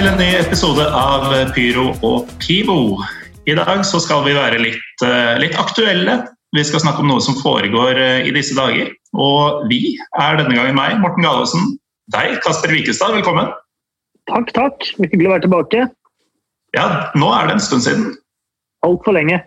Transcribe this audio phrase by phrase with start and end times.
[0.00, 3.02] Til en ny episode av Pyro og Pivo.
[3.44, 6.14] I dag så skal vi være litt, eh, litt aktuelle.
[6.56, 8.94] Vi skal snakke om noe som foregår eh, i disse dager.
[9.12, 11.76] Og vi er denne gangen meg, Morten Galaasen.
[12.16, 13.52] Deg, Kasper Wikestad, velkommen.
[14.32, 14.88] Takk, takk.
[15.02, 15.84] Hyggelig å være tilbake.
[16.78, 18.16] Ja, nå er det en stund siden.
[18.88, 19.42] Altfor lenge.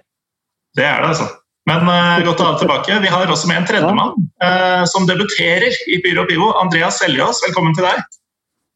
[0.78, 1.32] Det er det, altså.
[1.66, 3.02] Men uh, godt å ha deg tilbake.
[3.02, 6.54] Vi har også med en tredjemann uh, som debuterer i Pyro og Pivo.
[6.62, 8.06] Andreas Seljås, velkommen til deg.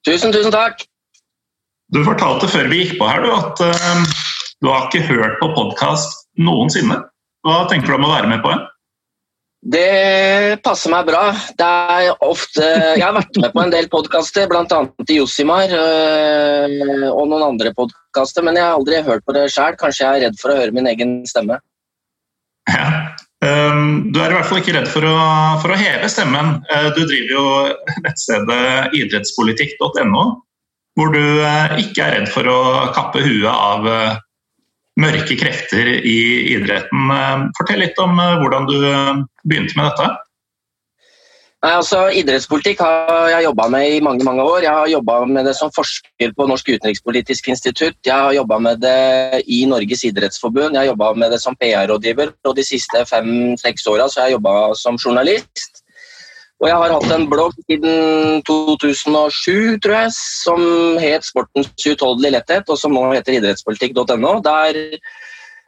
[0.10, 0.88] Tusen, tusen takk.
[1.94, 4.16] Du fortalte før vi gikk på her du, at uh,
[4.64, 7.00] du har ikke hørt på podkast noensinne.
[7.48, 8.66] Hva tenker du om å være med på en?
[9.68, 11.32] Det passer meg bra.
[12.24, 12.66] Ofte,
[12.96, 14.82] jeg har vært med på en del podkaster, bl.a.
[15.08, 19.76] i Josimar øh, og noen andre podkaster, men jeg har aldri hørt på det sjøl.
[19.80, 21.60] Kanskje jeg er redd for å høre min egen stemme.
[22.70, 23.16] Ja.
[23.44, 25.16] Um, du er i hvert fall ikke redd for å,
[25.62, 26.60] for å heve stemmen.
[26.72, 27.46] Uh, du driver jo
[28.06, 30.24] nettstedet idrettspolitikk.no,
[30.98, 32.62] hvor du uh, ikke er redd for å
[32.96, 34.16] kappe huet av uh,
[34.98, 36.20] mørke krefter i
[36.56, 37.12] idretten.
[37.14, 40.16] Eh, fortell litt om eh, hvordan du eh, begynte med dette.
[41.68, 44.62] Altså, idrettspolitikk har jeg jobba med i mange mange år.
[44.62, 47.98] Jeg har jobba med det som forsker på Norsk utenrikspolitisk institutt.
[48.06, 50.78] Jeg har jobba med det i Norges idrettsforbund.
[50.78, 52.36] Jeg har jobba med det som PR-rådgiver.
[52.46, 55.77] Og de siste fem-seks åra har jeg jobba som journalist.
[56.58, 60.62] Og jeg har hatt en blogg siden 2007, tror jeg, som
[60.98, 64.32] het Sportens utholdelige letthet, og som nå heter idrettspolitikk.no.
[64.46, 64.80] Der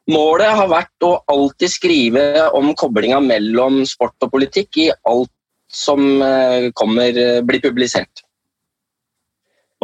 [0.10, 5.30] målet har vært å alltid skrive om koblinga mellom sport og politikk i alt
[5.70, 8.24] som eh, kommer, eh, blir publisert.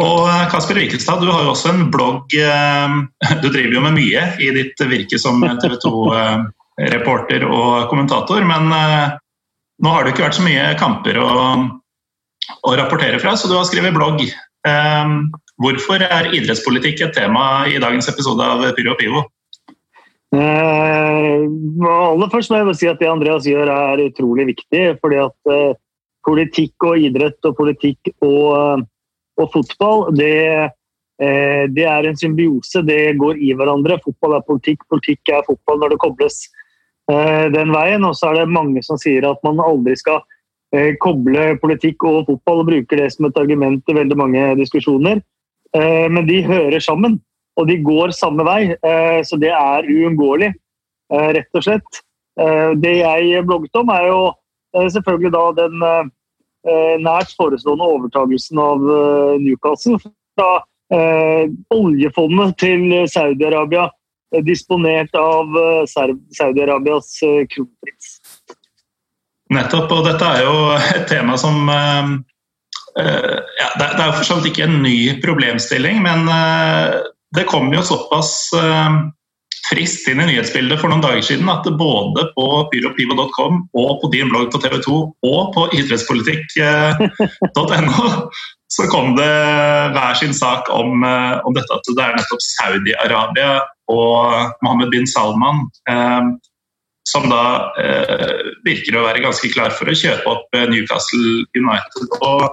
[0.01, 2.33] Og eh, Kasper Wikestad, du har jo også en blogg.
[3.43, 8.41] Du driver jo med mye i ditt virke som TV 2-reporter og kommentator.
[8.49, 8.73] Men
[9.83, 11.29] nå har det ikke vært så mye kamper å,
[12.65, 14.23] å rapportere fra, så du har skrevet blogg.
[14.65, 15.31] Um,
[15.61, 19.25] hvorfor er idrettspolitikk et tema i dagens episode av Pyro og Pivo?
[20.35, 21.43] Eh,
[21.91, 24.97] aller først må jeg si at det Andreas gjør er utrolig viktig.
[25.03, 25.77] fordi at eh,
[26.25, 28.81] politikk og idrett og politikk og, uh,
[29.37, 30.71] og fotball det,
[31.19, 32.81] det, er en symbiose.
[32.87, 33.99] Det går i hverandre.
[34.03, 36.64] Fotball er politikk, politikk er fotball når det kobles Eh,
[37.07, 38.05] den veien.
[38.07, 40.21] Og så er det mange som sier at man aldri skal
[40.75, 45.21] eh, koble politikk og fotball og bruker det som et argument i veldig mange diskusjoner.
[45.75, 47.19] Eh, men de hører sammen,
[47.59, 48.75] og de går samme vei.
[49.23, 50.51] Så det er uunngåelig,
[51.09, 52.01] rett og slett.
[52.35, 55.85] Det jeg blogget om, er jo selvfølgelig da den
[57.05, 58.83] nært forestående overtagelsen av
[59.39, 60.01] Newcastle.
[60.35, 60.49] Fra
[61.71, 63.87] oljefondet til Saudi-Arabia
[64.45, 65.83] disponert av eh,
[66.37, 68.19] Saudi-Arabias eh, kronprins.
[69.53, 72.05] Nettopp, og dette er jo et tema som eh,
[72.97, 76.19] ja, Det er for så vidt ikke en ny problemstilling, men
[77.35, 78.31] det kom jo såpass
[79.67, 84.29] frist inn i nyhetsbildet for noen dager siden at både på pyropivo.com og på din
[84.31, 84.95] blogg på TV 2
[85.27, 88.07] og på idrettspolitikk.no
[88.75, 89.35] så kom det
[89.97, 93.51] hver sin sak om, om dette at det er nettopp Saudi-Arabia
[93.91, 96.27] og Mohammed bin Salman, eh,
[97.05, 102.15] som da eh, virker å være ganske klar for å kjøpe opp eh, Newcastle United.
[102.25, 102.47] Og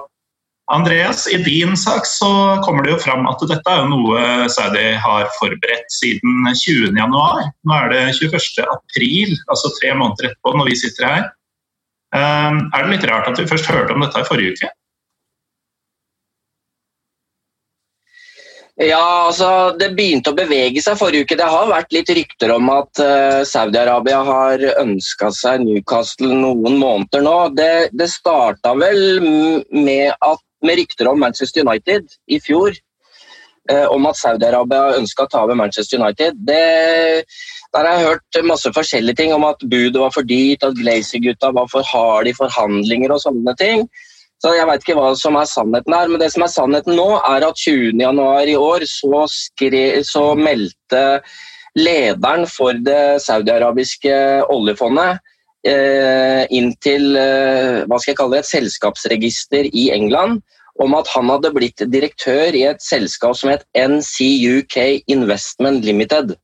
[0.71, 2.29] Andreas, i din sak så
[2.63, 6.93] kommer det jo fram at dette er noe Saudi har forberedt siden 20.1.
[7.11, 11.27] Nå er det 21.4, altså tre måneder etterpå når vi sitter her.
[12.13, 14.71] Er det litt rart at vi først hørte om dette i forrige uke?
[18.81, 19.47] Ja, altså
[19.77, 21.37] Det begynte å bevege seg forrige uke.
[21.37, 27.21] Det har vært litt rykter om at uh, Saudi-Arabia har ønska seg Newcastle noen måneder
[27.21, 27.35] nå.
[27.53, 32.73] Det, det starta vel med, at, med, rykter om Manchester United i fjor.
[33.69, 36.41] Uh, om at Saudi-Arabia ønska å ta over Manchester United.
[36.41, 36.63] Det,
[37.77, 41.53] der har jeg hørt masse forskjellige ting om at budet var for dyrt, at Glazer-gutta
[41.53, 43.85] var for harde i forhandlinger og sånne ting.
[44.43, 47.07] Så Jeg vet ikke hva som er sannheten her, men det som er sannheten nå,
[47.23, 51.03] er at 20.1 i år så, skre, så meldte
[51.79, 54.17] lederen for det saudiarabiske
[54.51, 55.23] oljefondet
[55.63, 60.43] eh, inn til eh, hva skal jeg kalle det, et selskapsregister i England
[60.83, 64.75] om at han hadde blitt direktør i et selskap som het NCUK
[65.13, 66.35] Investment Limited.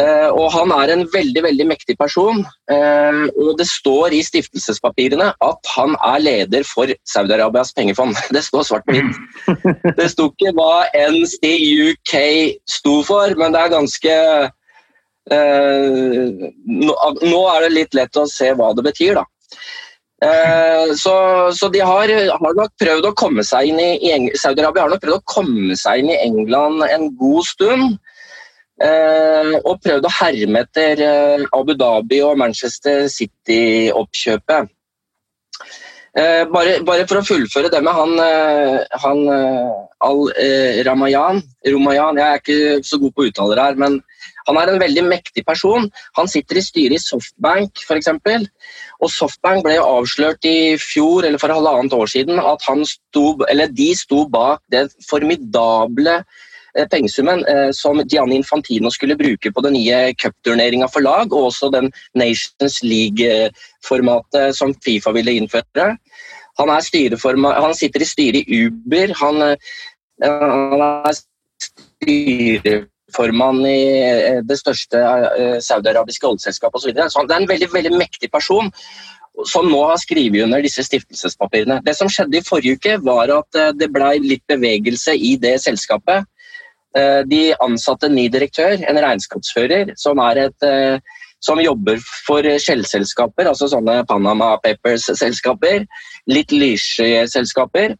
[0.00, 2.44] Eh, og Han er en veldig veldig mektig person.
[2.72, 8.16] Eh, og Det står i stiftelsespapirene at han er leder for Saudi-Arabias pengefond.
[8.36, 9.18] Det står svart på hvitt.
[9.98, 12.14] Det sto ikke hva NCUK
[12.68, 14.16] sto for, men det er ganske
[15.34, 16.24] eh,
[16.70, 19.26] Nå er det litt lett å se hva det betyr, da.
[21.00, 21.12] Så,
[21.56, 25.16] så, de har, har, nok prøvd å komme seg inn i Saudi-Arabia har nok prøvd
[25.16, 27.96] å komme seg inn i England en god stund.
[28.80, 31.02] Og prøvd å herme etter
[31.52, 34.70] Abu Dhabi og Manchester City-oppkjøpet.
[36.18, 39.68] Eh, bare, bare, for å fullføre det med han, eh, han eh,
[40.02, 41.38] Al-Ramayan
[41.70, 44.00] Romayan, Jeg er ikke så god på uttaler her, men
[44.48, 45.86] han er en veldig mektig person.
[46.18, 48.10] Han sitter i styret i Softbank f.eks.
[48.98, 53.26] Og Softbank ble avslørt i fjor eller for halvannet år siden at sto,
[53.70, 56.49] de sto bak det formidable Eh,
[56.90, 61.70] pengesummen eh, som Gianni Infantino skulle bruke på den nye cupturneringa for lag, og også
[61.74, 65.96] den Nations League-formatet som Fifa ville innføre.
[66.60, 69.14] Han, han sitter i styret i Uber.
[69.22, 69.56] Han, eh,
[70.24, 71.20] han er
[71.60, 74.98] styreformann i det største
[75.64, 76.92] saudiarabiske oljeselskapet osv.
[76.96, 78.70] Så, så det er en veldig, veldig mektig person
[79.46, 81.80] som nå har skrevet under disse stiftelsespapirene.
[81.86, 86.26] Det som skjedde i forrige uke, var at det ble litt bevegelse i det selskapet.
[86.96, 90.98] Eh, de ansatte en ny direktør, en regnskapsfører, som, et, eh,
[91.38, 95.86] som jobber for skjellselskaper, altså sånne Panama Papers-selskaper,
[96.26, 97.94] litt lyssky-selskaper.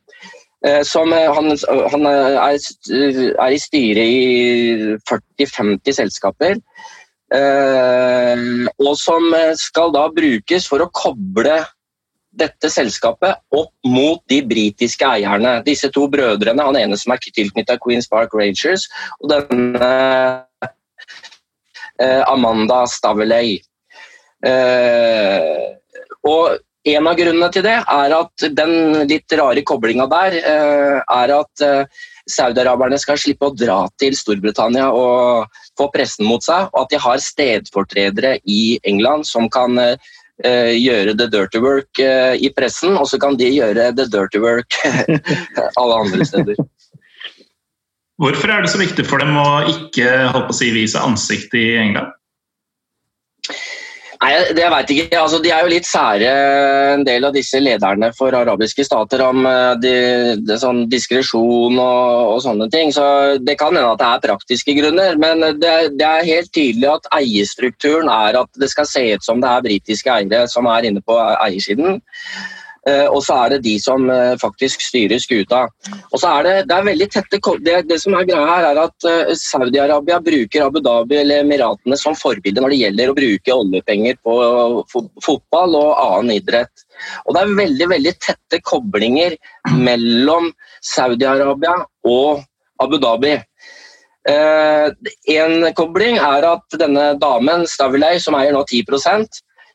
[0.66, 1.54] Eh, som han,
[1.94, 6.58] han er, er, i styret i 40-50 selskaper.
[7.31, 11.60] Og som skal da brukes for å koble
[12.30, 15.58] dette selskapet opp mot de britiske eierne.
[15.66, 18.86] Disse to brødrene, han ene som er tilknyttet Queens Park Rangers,
[19.20, 19.90] og denne
[21.98, 23.58] eh, Amanda Staveley.
[24.46, 25.66] Eh,
[26.26, 26.60] og
[26.90, 31.64] en av grunnene til det er at den litt rare koblinga der eh, er at
[32.30, 37.00] saudiaraberne skal slippe å dra til Storbritannia og få pressen mot seg, og at de
[37.02, 39.74] har stedfortredere i England som kan
[40.46, 44.76] gjøre the dirty work uh, i pressen, og så kan de gjøre the dirty work
[45.81, 46.60] alle andre steder.
[48.20, 51.54] Hvorfor er det så viktig for dem å ikke holdt på å si, vise ansikt
[51.56, 52.12] i England?
[54.20, 55.17] Nei, det jeg vet ikke.
[55.17, 56.32] Altså, de er jo litt sære,
[56.93, 59.94] en del av disse lederne for arabiske stater, om eh, de,
[60.44, 62.93] de, sånn diskresjon og, og, sånne ting.
[62.93, 63.05] Så
[63.40, 67.08] Det kan hende at det er praktiske grunner, men det, det, er helt tydelig at
[67.17, 71.00] eierstrukturen er at det skal se ut som det er britiske eiere som er inne
[71.00, 72.02] på eiersiden.
[72.88, 75.66] Eh, og så er det de som eh, faktisk styrer skuta.
[76.10, 78.80] Og så er det, det, er veldig tette, det, det som er greia her, er
[78.86, 83.58] at eh, Saudi-Arabia bruker Abu Dhabi eller Emiratene som forbilde når det gjelder å bruke
[83.64, 84.38] oljepenger på
[85.26, 86.86] fotball og annen idrett.
[87.26, 89.36] Og det er veldig, veldig tette koblinger
[89.76, 90.48] mellom
[90.80, 91.76] Saudi-Arabia
[92.08, 92.44] og
[92.80, 93.36] Abu Dhabi.
[94.30, 98.84] en kobling er at denne damen, Stavilei, som eier nå 10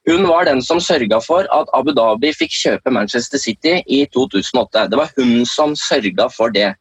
[0.05, 4.87] hun var den som sørga for at Abu Dhabi fikk kjøpe Manchester City i 2008.
[4.91, 6.75] Det var hun som sørga for det.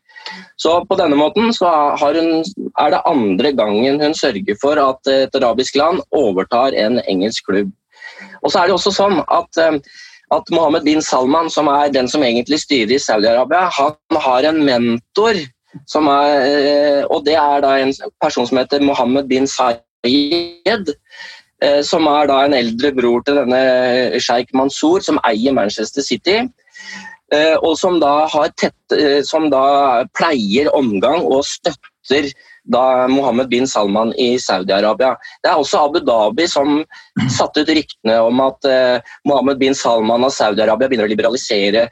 [0.56, 2.44] Så på denne måten hun,
[2.80, 7.72] er det andre gangen hun sørger for at et arabisk land overtar en engelsk klubb.
[8.42, 9.78] Og så er det også sånn at, eh,
[10.34, 14.64] at Mohammed bin Salman, som er den som egentlig styrer i Saudi-Arabia, han har en
[14.64, 15.40] mentor.
[15.74, 20.94] Er, eh, og det er da en person som heter Mohammed bin Sayed.
[21.63, 26.41] Eh, som er da en eldre bror til denne sjeik Mansour, som eier Manchester City.
[27.32, 28.27] Eh, og som da,
[28.58, 32.32] tett, eh, som da pleier omgang og støtter
[32.65, 35.15] da Mohammed bin Salman i Saudi-Arabia.
[35.44, 36.82] Det er også Abu Dhabi som
[37.32, 38.69] satte ut ryktene om at
[39.29, 41.87] Mohammed bin Salman av Saudi-Arabia begynner å liberalisere.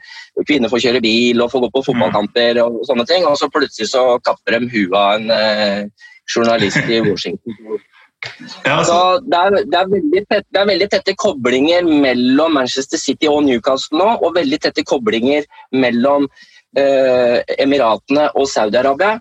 [0.49, 3.25] Kvinner får kjøre bil og får gå på fotballkamper og sånne ting.
[3.29, 5.93] Og så plutselig så kapper de huet av en
[6.33, 7.81] journalist i Washington
[8.65, 8.93] ja, altså.
[8.93, 13.43] Så det er, det, er tett, det er, veldig tette koblinger mellom Manchester City og
[13.47, 16.27] Newcastle nå, og veldig tette koblinger mellom
[16.77, 19.17] eh, Emiratene og Saudi-Arabia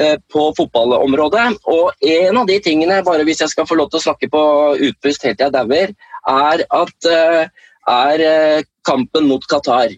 [0.00, 1.48] eh, på fotballområdet.
[1.72, 4.44] Og en av de tingene, bare hvis jeg skal få lov til å snakke på
[4.90, 5.94] utpust helt til jeg dauer,
[6.32, 9.94] er, at, eh, er eh, kampen mot Qatar.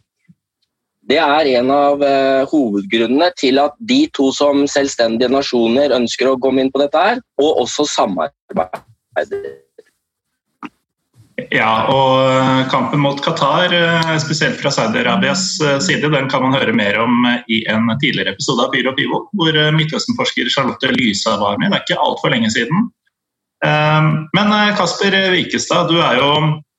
[1.05, 6.39] Det er en av uh, hovedgrunnene til at de to som selvstendige nasjoner ønsker å
[6.41, 9.43] komme inn på dette her, og også samarbeide.
[11.51, 15.43] Ja, og eh, kampen mot Qatar, eh, spesielt fra Saudi-Arabias
[15.83, 19.59] side, den kan man høre mer om i en tidligere episode av Pyro Pivo, hvor
[19.75, 21.75] Midtøsten-forsker Charlotte Lysa var med.
[21.75, 22.87] Det er ikke altfor lenge siden.
[23.65, 26.74] Men Kasper Vikestad, du er jo Eh,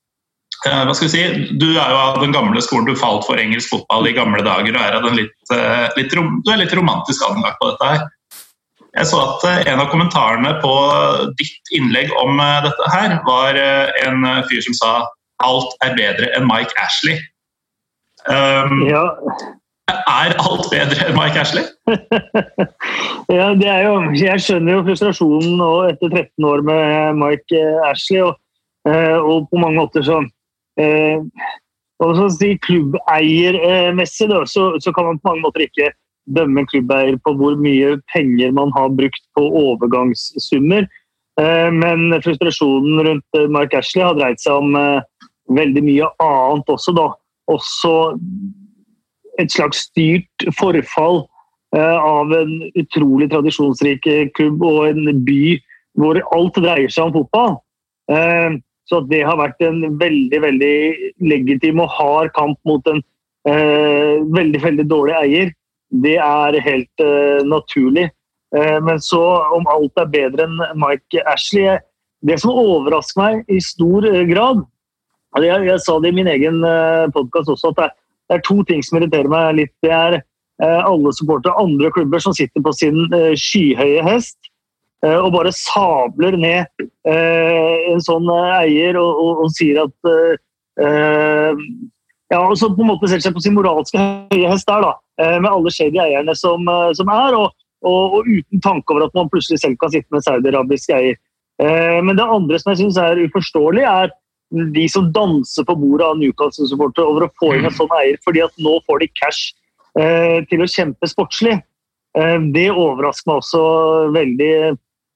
[0.66, 3.70] hva skal vi si, Du er jo av den gamle skolen, du falt for engelsk
[3.74, 7.72] fotball i gamle dager og er, litt, eh, litt, du er litt romantisk anlagt på
[7.72, 8.08] dette her.
[8.96, 10.74] Jeg så at eh, en av kommentarene på
[11.42, 14.96] ditt innlegg om dette her var en fyr som sa
[15.44, 17.20] alt er bedre enn Mike Ashley.
[18.26, 19.04] Um, ja.
[19.92, 21.66] Er alt bedre enn Mike Ashley?
[23.38, 28.24] ja, det er jo Jeg skjønner jo frustrasjonen nå etter 13 år med Mike Ashley.
[28.26, 28.40] Og,
[28.90, 30.35] eh, og på mange måter så eh, så
[32.36, 35.94] si Klubbeiermessig så, så kan man på mange måter ikke
[36.36, 40.88] dømme en klubbeier på hvor mye penger man har brukt på overgangssummer.
[41.40, 44.76] Eh, men frustrasjonen rundt Mark Ashley har dreid seg om
[45.54, 47.12] veldig mye annet også, da.
[47.52, 47.94] Også
[49.42, 51.24] et slags styrt forfall
[51.76, 55.58] eh, av en utrolig tradisjonsrik klubb og en by
[56.00, 57.60] hvor alt dreier seg om fotball.
[58.86, 60.78] Eh, så det har vært en veldig veldig
[61.22, 63.02] legitim og hard kamp mot en
[63.48, 65.52] eh, veldig veldig dårlig eier.
[65.92, 67.02] Det er helt
[67.46, 68.10] naturlig.
[68.56, 71.78] men så om alt er bedre enn Mike Ashley
[72.22, 74.64] Det som overrasker meg i stor grad,
[75.38, 77.94] jeg, jeg, sa det i min egen uh, podkast også, at det er,
[78.30, 79.74] det er, to ting som irriterer meg litt.
[79.84, 84.45] Det er uh, alle supportere andre klubber som sitter på sin skyhøye hest
[85.06, 90.10] og bare sabler ned en sånn eier og, og, og, sier at
[92.32, 94.94] ja, og så på en måte setter seg på sin moralske høye hest der, da,
[95.44, 96.66] med alle shady eierne som,
[96.98, 97.54] som er, og,
[97.86, 101.20] og, uten tanke over at man plutselig selv kan sitte med saudiarabisk eier.
[102.02, 104.16] Men det andre som jeg syns er uforståelig, er
[104.52, 108.44] de som danser på bordet av Newcastle-supportere over å få inn en sånn eier, fordi
[108.46, 109.54] at nå får de cash
[110.00, 111.58] eh, til å kjempe sportslig.
[112.18, 113.64] Eh, det overrasker meg også
[114.16, 114.52] veldig.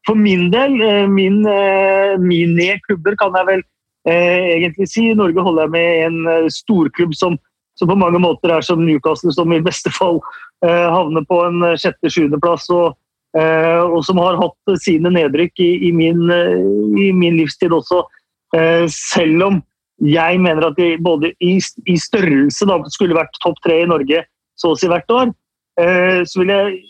[0.08, 3.64] For min del, eh, min, eh, klubber kan jeg vel
[4.08, 5.10] eh, egentlig si.
[5.10, 7.38] I Norge holder jeg med en storklubb som,
[7.78, 10.22] som, på mange måter er som Newcastle, som i beste fall
[10.62, 12.66] havner på en sjette-sjuendeplass.
[12.76, 12.98] Og,
[13.40, 16.26] og som har hatt sine nedrykk i, i, min,
[17.00, 18.02] i min livstid også.
[18.92, 19.62] Selv om
[20.04, 21.54] jeg mener at de både i,
[21.88, 24.26] i størrelse da, skulle vært topp tre i Norge
[24.60, 25.32] så å si hvert år.
[26.28, 26.82] Så vil jeg,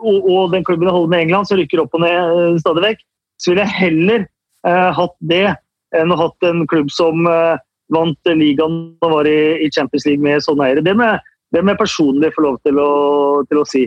[0.00, 2.58] og, og den klubben jeg holder med i England, som rykker opp og ned eh,
[2.62, 3.06] stadig vekk,
[3.38, 4.26] så ville jeg heller
[4.66, 5.46] eh, hatt det
[5.96, 7.60] enn å hatt en klubb som eh,
[7.94, 10.84] vant ligaen og var i, i, Champions League med sånne eiere.
[10.84, 11.08] Det må
[11.72, 12.90] jeg personlig få lov til å,
[13.48, 13.86] til å si.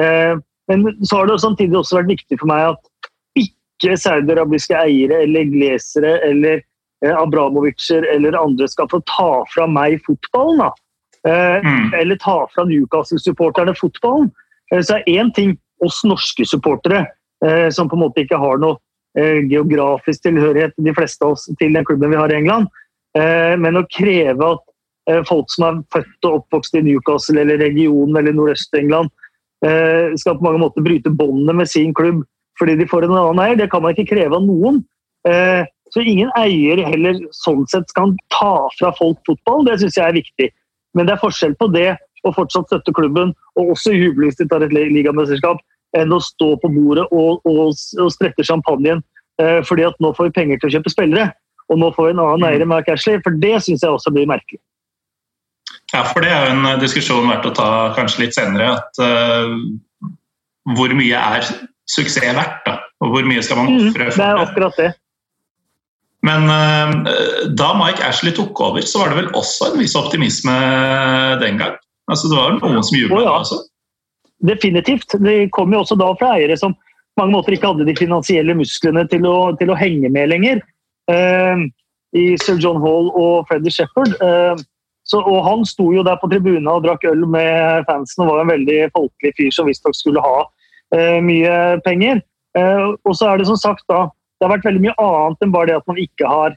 [0.00, 0.34] Eh,
[0.70, 3.10] men så har det samtidig også vært viktig for meg at
[3.42, 6.62] ikke saudiarabiske eiere eller glesere eller
[7.04, 10.62] eh, Abramovicer eller andre skal få ta fra meg fotballen.
[10.62, 10.70] da.
[11.28, 11.92] Eh, mm.
[12.00, 14.32] Eller ta fra Newcastle-supporterne fotballen.
[14.72, 17.06] Eh, så er én ting oss norske supportere,
[17.74, 18.78] som på en måte ikke har noe
[19.50, 22.68] geografisk tilhørighet, de fleste av oss, til den klubben vi har i England.
[23.18, 28.36] Men å kreve at folk som er født og oppvokst i Newcastle eller regionen eller
[28.38, 29.10] Nordøst-England,
[30.22, 32.22] skal på mange måter bryte båndene med sin klubb
[32.62, 33.58] fordi de får en annen eier.
[33.58, 34.82] Det kan man ikke kreve av noen.
[35.28, 39.66] Eh, så ingen eier heller sånn sett kan ta fra folk fotball.
[39.68, 40.48] Det syns jeg er viktig.
[40.96, 41.90] Men det er forskjell på det
[42.26, 45.62] å fortsatt støtte klubben, og også juble hvis de tar et ligamesterskap,
[45.98, 49.02] enn å stå på bordet og, og, og sprette champagnen
[49.42, 51.32] eh, fordi at nå får vi penger til å kjøpe spillere.
[51.70, 54.12] Og nå får vi en annen eier enn Mark Ashley, for det syns jeg også
[54.14, 54.60] blir merkelig.
[55.92, 58.78] Ja, for det er jo en diskusjon verdt å ta kanskje litt senere.
[58.78, 59.52] at uh,
[60.76, 61.46] Hvor mye er
[61.88, 62.60] suksess verdt?
[62.66, 62.78] da?
[63.04, 64.26] Og hvor mye skal man mm, ofre for det?
[64.26, 64.90] Er akkurat det.
[66.24, 70.56] Men uh, da Mike Ashley tok over, så var det vel også en viss optimisme
[71.42, 71.76] den gang?
[72.10, 73.36] Altså, det var noen som jubla ja.
[73.40, 73.60] altså.
[74.42, 75.14] Definitivt.
[75.22, 78.56] Det kom jo også da fra eiere som på mange måter ikke hadde de finansielle
[78.56, 80.62] musklene til å, til å henge med lenger.
[81.12, 81.66] Eh,
[82.18, 84.16] I Sir John Hall og Freddy Shepherd.
[84.18, 84.64] Eh,
[85.06, 88.42] så, og han sto jo der på tribunen og drakk øl med fansen og var
[88.44, 90.42] en veldig folkelig fyr som visstnok skulle ha
[90.92, 92.20] Eh, mye penger.
[92.58, 95.52] Eh, og så er det som sagt da Det har vært veldig mye annet enn
[95.54, 96.56] bare det at man ikke har,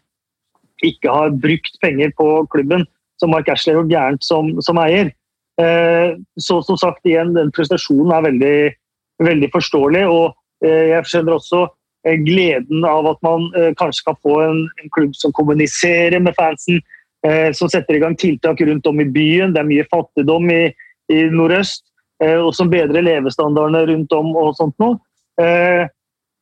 [0.83, 2.87] ikke har brukt penger på klubben,
[3.21, 5.11] som Mark Ashley har gjort gærent som, som eier.
[5.61, 8.59] Eh, så som sagt igjen, den prestasjonen er veldig,
[9.23, 10.05] veldig forståelig.
[10.11, 10.33] Og
[10.65, 11.65] jeg skjønner også
[12.25, 13.43] gleden av at man
[13.77, 16.79] kanskje kan få en, en klubb som kommuniserer med fansen,
[17.53, 19.53] som setter i gang tiltak rundt om i byen.
[19.53, 20.61] Det er mye fattigdom i,
[21.11, 21.83] i nordøst.
[22.23, 24.97] Eh, og som bedrer levestandardene rundt om og sånt noe.
[25.41, 25.83] Eh,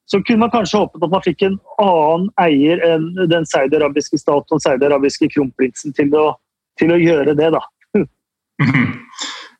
[0.09, 4.51] så kunne man kanskje håpet at man fikk en annen eier enn den saudiarabiske stat
[4.51, 6.25] og saudiarabiske kronprinsen til å,
[6.79, 7.61] til å gjøre det, da.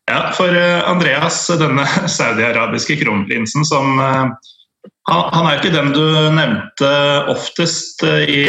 [0.03, 1.85] Ja, for eh, Andreas, denne
[2.17, 4.01] saudiarabiske kronprinsen som
[5.07, 6.03] han, er ikke den du
[6.35, 6.89] nevnte
[7.31, 8.41] oftest i,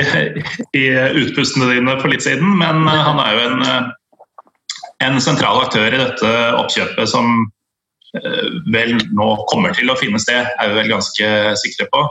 [0.74, 0.84] i
[1.22, 3.88] utpustene dine for litt siden, men han er jo en,
[5.06, 7.46] en sentral aktør i dette oppkjøpet som
[8.70, 12.02] vel nå kommer til å finne sted, er vi vel ganske sikre på.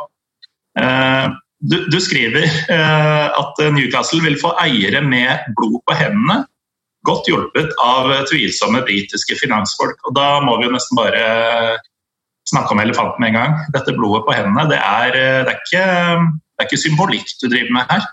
[0.80, 1.28] Eh,
[1.64, 2.44] du, du, skriver
[2.76, 6.42] at Newcastle vil få eiere med blod på hendene,
[7.08, 10.00] godt hjulpet av tvilsomme britiske finansfolk.
[10.08, 11.78] Og Da må vi jo nesten bare
[12.50, 13.62] snakke om elefanten med en gang.
[13.76, 15.16] Dette blodet på hendene, det er,
[15.48, 15.86] det er, ikke,
[16.54, 18.10] det er ikke symbolikk du driver med her.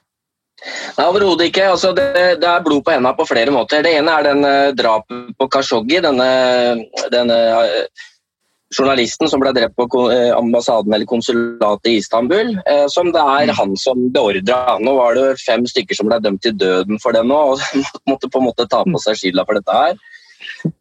[0.60, 1.70] Nei, Overhodet ikke.
[1.72, 2.10] Altså, det,
[2.42, 3.82] det, er blod på hendene på flere måter.
[3.86, 6.30] Det ene er den drapet på Khashoggi, denne,
[7.14, 7.38] denne
[8.70, 12.54] journalisten som ble drept på uh, ambassaden eller konsulatet i Istanbul.
[12.68, 13.56] Uh, som det er mm.
[13.58, 14.78] han som beordra.
[14.82, 18.30] Nå var det fem stykker som ble dømt til døden for det nå, og måtte
[18.30, 20.00] på en måte ta på seg skylda for dette her.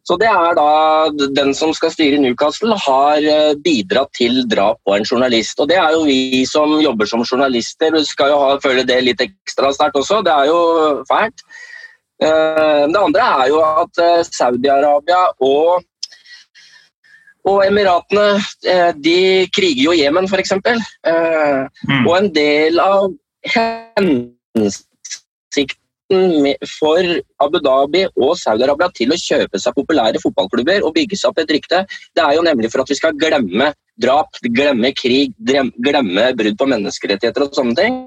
[0.08, 4.96] Så det er da Den som skal styre Newcastle, har eh, bidratt til drap på
[4.96, 5.60] en journalist.
[5.60, 9.00] Og det er jo vi som jobber som journalister, vi skal jo ha, føle det
[9.04, 10.22] litt ekstra sterkt også.
[10.26, 10.60] Det er jo
[11.08, 11.44] fælt.
[12.20, 15.86] Eh, det andre er jo at eh, Saudi-Arabia og
[17.48, 18.36] og Emiratene
[19.00, 20.52] de kriger jo Jemen, f.eks.
[20.60, 22.04] Mm.
[22.04, 23.08] Og en del av
[23.54, 24.36] hensikten
[26.66, 27.06] for
[27.44, 31.52] Abu Dhabi og Saudi-Arabia til å kjøpe seg populære fotballklubber og bygge seg opp et
[31.54, 31.84] rykte,
[32.16, 33.70] det er jo nemlig for at vi skal glemme
[34.00, 38.00] drap, glemme krig, glemme brudd på menneskerettigheter og sånne ting.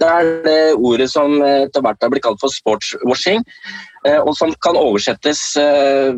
[0.00, 3.44] Det er det ordet som etter hvert har blitt kalt for sportswashing,
[4.04, 6.12] eh, og som kan oversettes eh,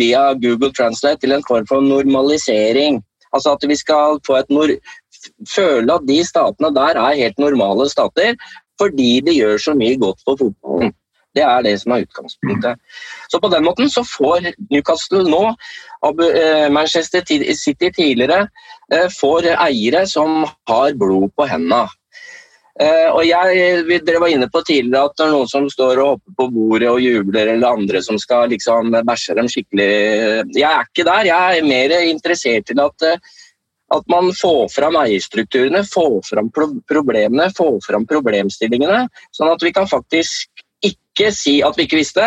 [0.00, 3.02] via Google Translate til en form for normalisering.
[3.32, 4.48] Altså at vi skal få et
[5.48, 8.38] føle at de statene der er helt normale stater,
[8.80, 10.94] fordi de gjør så mye godt for fotballen.
[11.36, 12.80] Det er det som er utgangspunktet.
[13.30, 15.54] Så På den måten så får Newcastle nå,
[16.08, 17.22] eh, Manchester
[17.54, 18.48] City tidligere,
[18.92, 21.88] eh, får eiere som har blod på hendene.
[22.78, 26.12] Eh, og jeg, Dere var inne på tidligere at det er noen som står og
[26.12, 29.88] hopper på bordet og jubler, eller andre som skal liksom bæsje dem skikkelig
[30.54, 31.30] Jeg er ikke der.
[31.32, 33.10] Jeg er mer interessert i at
[33.88, 39.06] at man får fram eierstrukturene, får fram problemene, får fram problemstillingene.
[39.32, 42.26] Sånn at vi kan faktisk ikke si at vi ikke visste,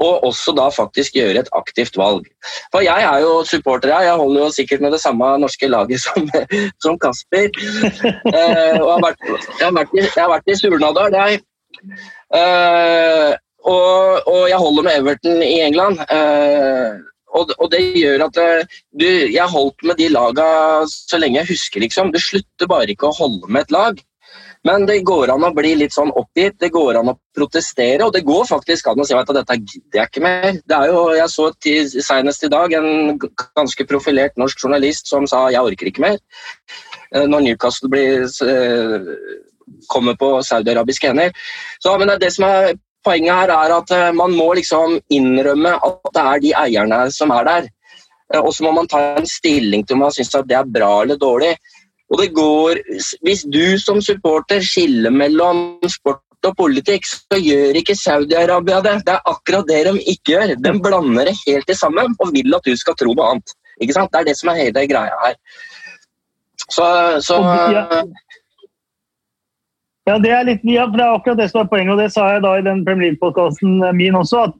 [0.00, 2.24] og også da faktisk gjøre et aktivt valg.
[2.72, 4.08] For jeg er jo supporter jeg.
[4.08, 6.30] jeg holder jo sikkert med det samme norske laget som,
[6.82, 7.50] som Kasper.
[7.50, 11.42] Eh, og har vært, jeg, har vært i, jeg har vært i Surnadal, jeg.
[12.36, 13.30] Eh,
[13.68, 16.00] og, og, jeg holder med Everton i England.
[16.08, 17.00] Eh,
[17.36, 20.46] og, det gjør at eh, du, jeg har holdt med de laga
[20.90, 22.14] så lenge jeg husker, liksom.
[22.14, 24.00] Du slutter bare ikke å holde med et lag.
[24.68, 28.04] Men det går an å bli litt sånn oppgitt, det går an å protestere.
[28.04, 30.58] Og det går faktisk an å si at dette gidder jeg ikke mer.
[30.68, 31.48] Det er jo, Jeg så
[32.04, 33.16] senest i dag en
[33.56, 36.20] ganske profilert norsk journalist som sa jeg orker ikke mer.
[37.14, 39.08] Eh, når Newcastle blir, eh,
[39.88, 41.32] kommer på saudiarabiske hender.
[41.80, 45.76] Så, men det, det som er poenget her er at eh, man må liksom innrømme
[45.80, 47.70] at det er de eierne som er der.
[48.44, 51.18] Og så må man ta en stilling til om man syns det er bra eller
[51.18, 51.56] dårlig.
[52.10, 52.80] Og det går,
[53.22, 58.94] Hvis du som supporter skiller mellom sport og politikk, så gjør ikke Saudi-Arabia det.
[59.06, 60.54] Det er akkurat det de ikke gjør.
[60.56, 63.54] De blander det helt sammen og vil at du skal tro noe annet.
[63.80, 64.12] Ikke sant?
[64.12, 65.36] Det er det som er hele greia her.
[66.70, 66.86] Så,
[67.24, 67.36] så
[70.08, 72.26] ja, det er, litt, ja, det er akkurat det som er poenget, og det sa
[72.34, 74.48] jeg da i den Premier League-podkasten min også.
[74.48, 74.54] at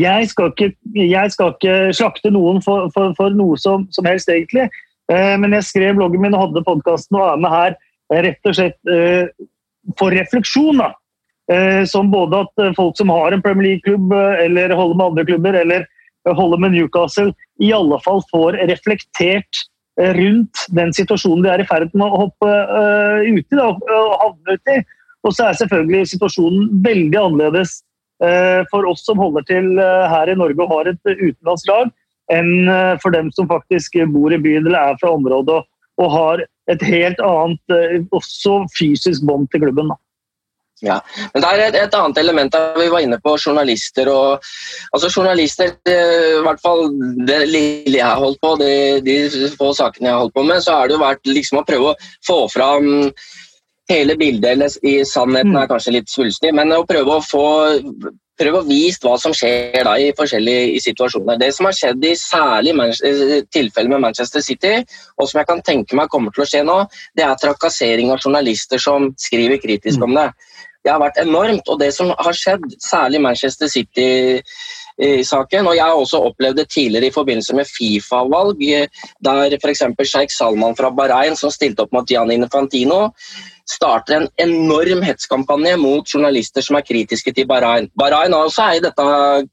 [0.00, 4.28] jeg skal, ikke, jeg skal ikke, slakte noen for, for, for noe som, som, helst,
[4.28, 4.68] egentlig.
[5.12, 8.48] Eh, men jeg skrev bloggen min og hadde podkasten og er med her eh, rett
[8.48, 9.26] og slett eh,
[10.00, 10.80] for refleksjon.
[10.80, 10.92] da.
[11.84, 15.82] Som både at folk som har en Premier League-klubb, eller holder med andre klubber, eller
[16.38, 19.60] holder med Newcastle, i alle fall får reflektert
[20.16, 23.84] rundt den situasjonen de er i ferd med å hoppe uh, uti og
[24.22, 24.78] havne.
[25.20, 27.82] Og så er selvfølgelig situasjonen veldig annerledes
[28.72, 31.92] for oss som holder til her i Norge og har et utenlandslag,
[32.32, 32.70] enn
[33.02, 36.40] for dem som faktisk bor i byen eller er fra området og, har
[36.72, 39.92] et helt annet også fysisk bånd til klubben.
[39.92, 39.98] da.
[40.82, 40.96] Ja,
[41.32, 44.08] men Det er et, et, annet element der vi var inne på journalister.
[44.10, 44.42] og
[44.92, 46.90] altså Journalister, i hvert fall
[47.26, 50.62] det lille jeg har holdt på, de, de få sakene jeg har holdt på med,
[50.64, 52.90] så har det jo vært liksom å prøve å få fram
[53.90, 54.50] hele bildet.
[54.50, 55.72] eller i Sannheten er mm.
[55.72, 57.46] kanskje litt svulstig, men å prøve å få
[58.40, 61.38] prøve å vise hva som skjer da i forskjellige situasjoner.
[61.40, 62.74] Det som har skjedd i særlig
[63.54, 64.74] tilfeller med Manchester City,
[65.18, 66.80] og som jeg kan tenke meg kommer til å skje nå,
[67.14, 70.30] det er trakassering av journalister som skriver kritisk om det
[70.84, 71.68] det har vært enormt.
[71.72, 73.70] Og det som har skjedd, særlig Manchester
[74.94, 78.56] City-saken, og jeg har også opplevd det tidligere i forbindelse med Fifa-valg,
[79.24, 79.82] der f.eks.
[80.04, 83.10] sjeik Salman fra Bahrain, som stilte opp mot Gianni Infantino,
[83.66, 87.88] starter en enorm hetskampanje mot journalister som er kritiske til Bahrain.
[87.96, 89.04] Bahrain er også i dette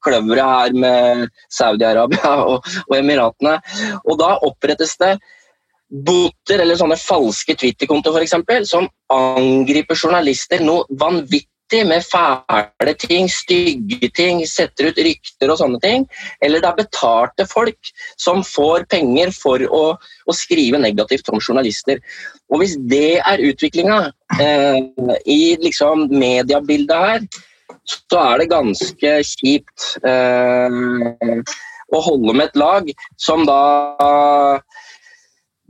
[0.04, 3.60] kløveret her med Saudi-Arabia og, og Emiratene.
[4.06, 5.16] Og da opprettes det
[5.92, 8.36] boter eller sånne falske Twitter-konto f.eks.
[8.70, 11.51] som angriper journalister noe vanvittig
[11.88, 16.06] med fæle ting, stygge ting, setter ut rykter og sånne ting.
[16.44, 22.02] Eller det er betalte folk som får penger for å, å skrive negativt om journalister.
[22.52, 24.02] Og hvis det er utviklinga
[24.40, 24.82] eh,
[25.26, 27.26] i liksom mediebildet her,
[27.88, 31.42] så er det ganske kjipt eh,
[31.92, 33.62] å holde med et lag som da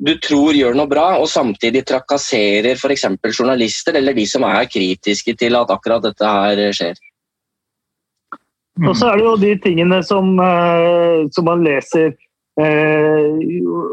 [0.01, 3.05] du tror gjør noe bra, og samtidig trakasserer f.eks.
[3.37, 6.97] journalister eller de som er kritiske til at akkurat dette her skjer.
[8.79, 8.87] Mm.
[8.89, 12.15] Og så er det jo de tingene som, eh, som man leser
[12.57, 13.27] eh,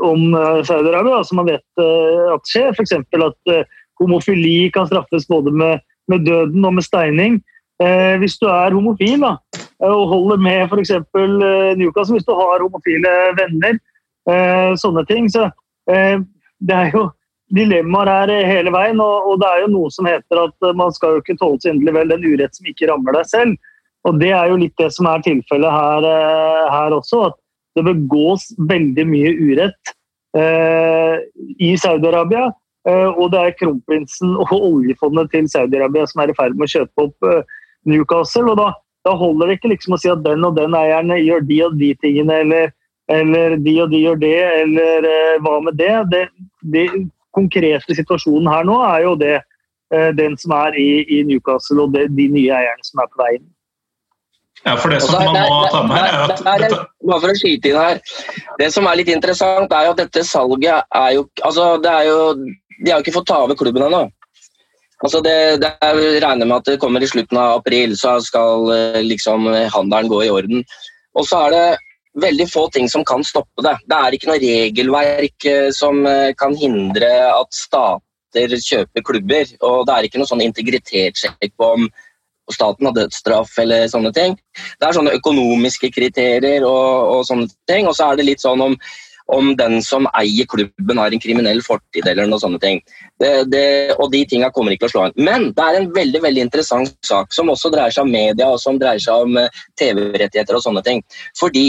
[0.07, 1.85] om eh, Saudi-Arabia, som man vet
[2.33, 2.73] at skjer.
[2.73, 2.97] F.eks.
[2.97, 3.53] at
[4.01, 7.40] homofili kan straffes både med, med, døden og med steining.
[7.83, 9.37] Eh, hvis du er homofil da,
[9.85, 10.97] og holder med f.eks.
[11.77, 13.77] Newcastle, hvis du har homofile venner,
[14.77, 15.47] sånne ting, så
[15.88, 17.07] det er jo
[17.55, 21.22] dilemmaer her hele veien, og, det er jo noe som heter at man skal jo
[21.22, 23.74] ikke tåle så inderlig vel den urett som ikke rammer deg selv.
[24.07, 27.29] Og Det er jo litt det som er tilfellet her, eh, her også.
[27.31, 27.38] At
[27.77, 29.92] det begås veldig mye urett
[30.38, 31.18] eh,
[31.59, 32.48] i Saudi-Arabia.
[32.88, 36.74] Eh, og det er kronprinsen og oljefondet til Saudi-Arabia som er i ferd med å
[36.77, 37.57] kjøpe opp eh,
[37.90, 38.46] Newcastle.
[38.53, 38.68] og da,
[39.05, 41.79] da, holder det ikke liksom å si at den og den eieren gjør de og
[41.81, 42.72] de tingene, eller
[43.09, 45.94] eller de og de gjør det, eller eh, hva med det?
[46.12, 46.25] det?
[46.73, 46.88] det
[47.37, 49.37] konkrete situasjonen her nå er jo det,
[49.94, 53.23] eh, den som er i, i Newcastle og det, de nye eierne som er på
[53.23, 53.47] vei inn.
[54.66, 57.71] Ja, for det som man må ta med her, er at Bare for å skyte
[57.71, 58.01] inn her.
[58.59, 62.09] Det som er litt interessant, er jo at dette salget er jo Altså, det er
[62.09, 64.09] jo De har jo ikke fått ta over klubben ennå.
[64.99, 68.66] Altså det, det er regner med at det kommer i slutten av april, så skal
[68.75, 70.64] eh, liksom handelen gå i orden.
[71.14, 71.66] Og så er det
[72.21, 73.77] veldig få ting som kan stoppe det.
[73.89, 79.57] Det er ikke noe regelverk eh, som eh, kan hindre at stater kjøper klubber.
[79.67, 81.89] Og det er ikke noe sånn integritetssjekk på om
[82.53, 84.39] staten har dødsstraff eller sånne ting.
[84.81, 87.89] Det er sånne økonomiske kriterier og, og sånne ting.
[87.89, 88.79] Og så er det litt sånn om
[89.29, 92.81] om den som eier klubben har en kriminell fortid eller noe sånne ting.
[93.21, 93.64] Det, det,
[93.99, 95.27] og de tinga kommer ikke til å slå inn.
[95.27, 98.61] Men det er en veldig veldig interessant sak som også dreier seg om media og
[98.62, 101.03] som dreier seg om eh, TV-rettigheter og sånne ting.
[101.38, 101.67] Fordi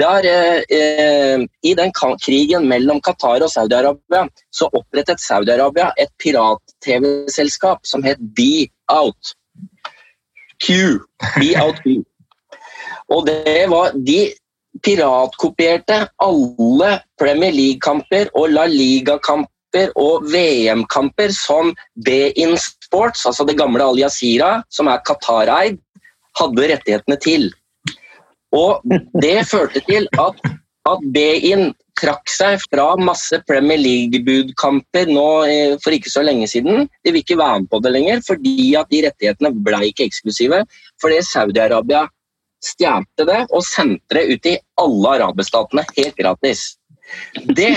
[0.00, 7.88] det er, eh, I den krigen mellom Qatar og Saudi-Arabia så opprettet Saudi-Arabia et pirat-TV-selskap
[7.88, 9.34] som het Be Out.
[10.60, 11.00] Q.
[11.40, 12.02] Be Out Q.
[13.10, 14.20] Og det var, de
[14.84, 21.74] piratkopierte alle Premier League-kamper og La Liga-kamper og VM-kamper som
[22.06, 25.78] B-In Sports, altså det gamle Al Jazeera, som er Qatar-eid,
[26.40, 27.50] hadde rettighetene til.
[28.56, 28.82] Og
[29.22, 30.40] det førte til at,
[30.90, 35.26] at B-In trakk seg fra masse Premier League-budkamper nå
[35.84, 36.86] for ikke så lenge siden.
[37.04, 40.62] De vil ikke være med på det lenger, fordi at de rettighetene ble ikke eksklusive.
[41.02, 42.06] Fordi Saudi-Arabia
[42.64, 46.74] stjal det og sendte det ut i alle araberstatene helt gratis.
[47.56, 47.70] Det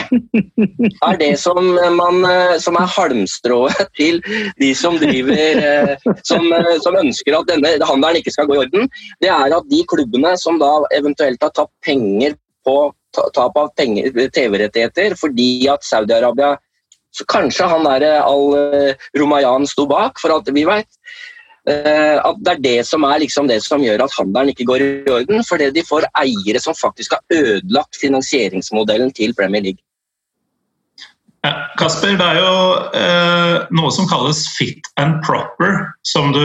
[1.08, 1.58] er det som,
[1.98, 2.26] man,
[2.62, 4.20] som er halmstrået til
[4.62, 5.94] de som driver eh,
[6.28, 6.46] som,
[6.84, 8.92] som, ønsker at denne handelen ikke skal gå i orden.
[9.24, 12.78] Det er at de klubbene som da eventuelt har tatt penger på
[13.14, 16.56] tap av TV-rettigheter fordi at Saudi-Arabia
[17.14, 18.56] så Kanskje han der Al
[19.20, 20.88] Romayan sto bak, for alt vi vet.
[21.64, 24.84] Eh, at det er det som er liksom det som gjør at handelen ikke går
[24.84, 25.44] i orden.
[25.48, 29.84] Fordi de får eiere som faktisk har ødelagt finansieringsmodellen til Premier League.
[31.44, 32.52] Ja, Kasper, det er jo
[32.96, 36.44] eh, noe som kalles fit and proper, som du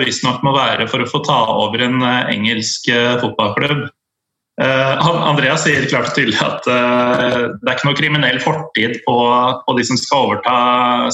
[0.00, 3.90] visstnok må være for å få ta over en eh, engelsk eh, fotballklubb.
[4.58, 9.18] Eh, Andreas sier klart og tydelig at eh, det er ikke noe kriminell fortid på,
[9.66, 10.54] på, de som skal overta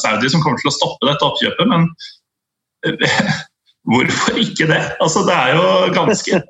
[0.01, 1.69] Saudi, som kommer til å stoppe dette oppkjøpet.
[1.69, 1.90] men
[3.90, 4.81] Hvorfor ikke det?
[5.05, 6.40] Altså, det er jo ganske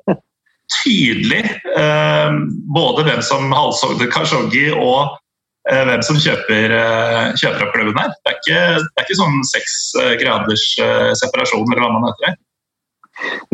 [0.71, 1.43] tydelig
[1.77, 2.37] eh,
[2.73, 5.17] både hvem som halshogde Kashoggi og
[5.69, 8.15] eh, hvem som kjøper, eh, kjøper opp klubben her.
[8.23, 9.77] Det er ikke, det er ikke sånn seks
[10.23, 10.65] graders
[11.21, 12.39] separasjon, eller hva man heter.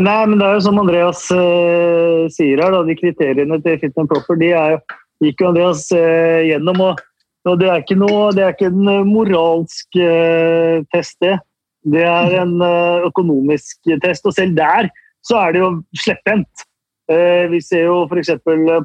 [0.01, 3.99] Nei, men det er jo som Andreas eh, sier her, da, de kriteriene til Fit
[4.01, 4.79] and Proper de er,
[5.21, 6.81] gikk jo Andreas eh, gjennom.
[6.87, 7.01] Og,
[7.45, 11.37] og, det er ikke noe, det er ikke en moralsk eh, test, det.
[11.83, 14.89] Det er en eh, økonomisk test, og selv der
[15.25, 16.65] så er det jo slepphendt.
[17.11, 18.31] Eh, vi ser jo f.eks.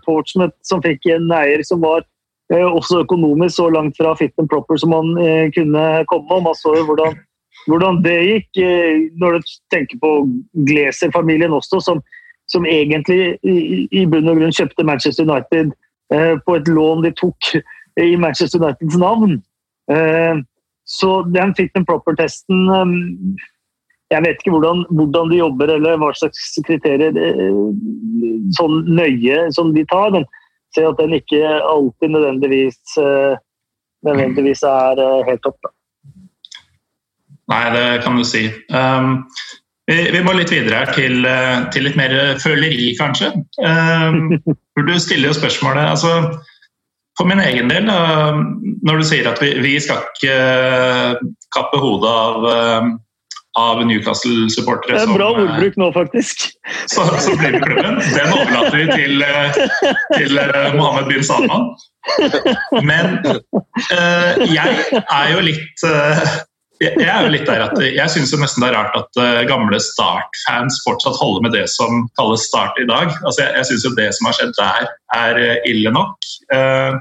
[0.07, 2.05] Portsmouth som fikk en eier som var
[2.53, 5.13] eh, også økonomisk så langt fra fit and proper som man
[5.55, 6.41] kunne komme.
[6.49, 7.21] Man så jo hvordan,
[7.69, 8.65] hvordan det gikk.
[9.21, 10.13] Når du tenker på
[10.69, 12.03] Glazer-familien også, som,
[12.49, 15.77] som egentlig i, i bunn og grunn kjøpte Manchester United
[16.47, 17.57] på et lån de tok
[17.99, 19.41] i Manchester Uniteds navn.
[20.87, 23.37] Eh, så den fikk den proper-testen
[24.11, 27.12] Jeg vet ikke hvordan, hvordan, de jobber eller hva slags kriterier
[28.55, 30.25] sånn nøye som de tar, men
[30.75, 32.79] ser at den ikke alltid nødvendigvis,
[34.07, 35.72] nødvendigvis er helt topp.
[37.51, 38.44] Nei, det kan du si.
[38.70, 39.25] Um,
[39.90, 41.27] vi, vi, må litt videre her til,
[41.75, 43.33] til, litt mer føleri, kanskje.
[43.59, 44.37] Um,
[44.87, 46.14] du stiller jo spørsmålet altså,
[47.17, 48.37] For min egen del, uh,
[48.85, 51.27] når du sier at vi, vi skal ikke uh,
[51.57, 52.89] kappe hodet av, uh,
[53.57, 56.45] av Newcastle-supportere Det er en bra som, ordbruk nå, faktisk.
[56.93, 58.03] Så, så blir det klubben.
[58.05, 59.25] Den overlater vi til,
[60.13, 60.41] til
[60.77, 61.71] Mohammed bin Salman.
[62.85, 63.17] Men
[64.53, 65.87] jeg er jo litt
[66.83, 69.79] jeg er jo litt der at jeg syns nesten det er rart at uh, gamle
[69.81, 73.12] Start-fans fortsatt holder med det som kalles Start i dag.
[73.25, 76.29] Altså, jeg jeg syns jo det som har skjedd der, er uh, ille nok.
[76.53, 76.99] Uh,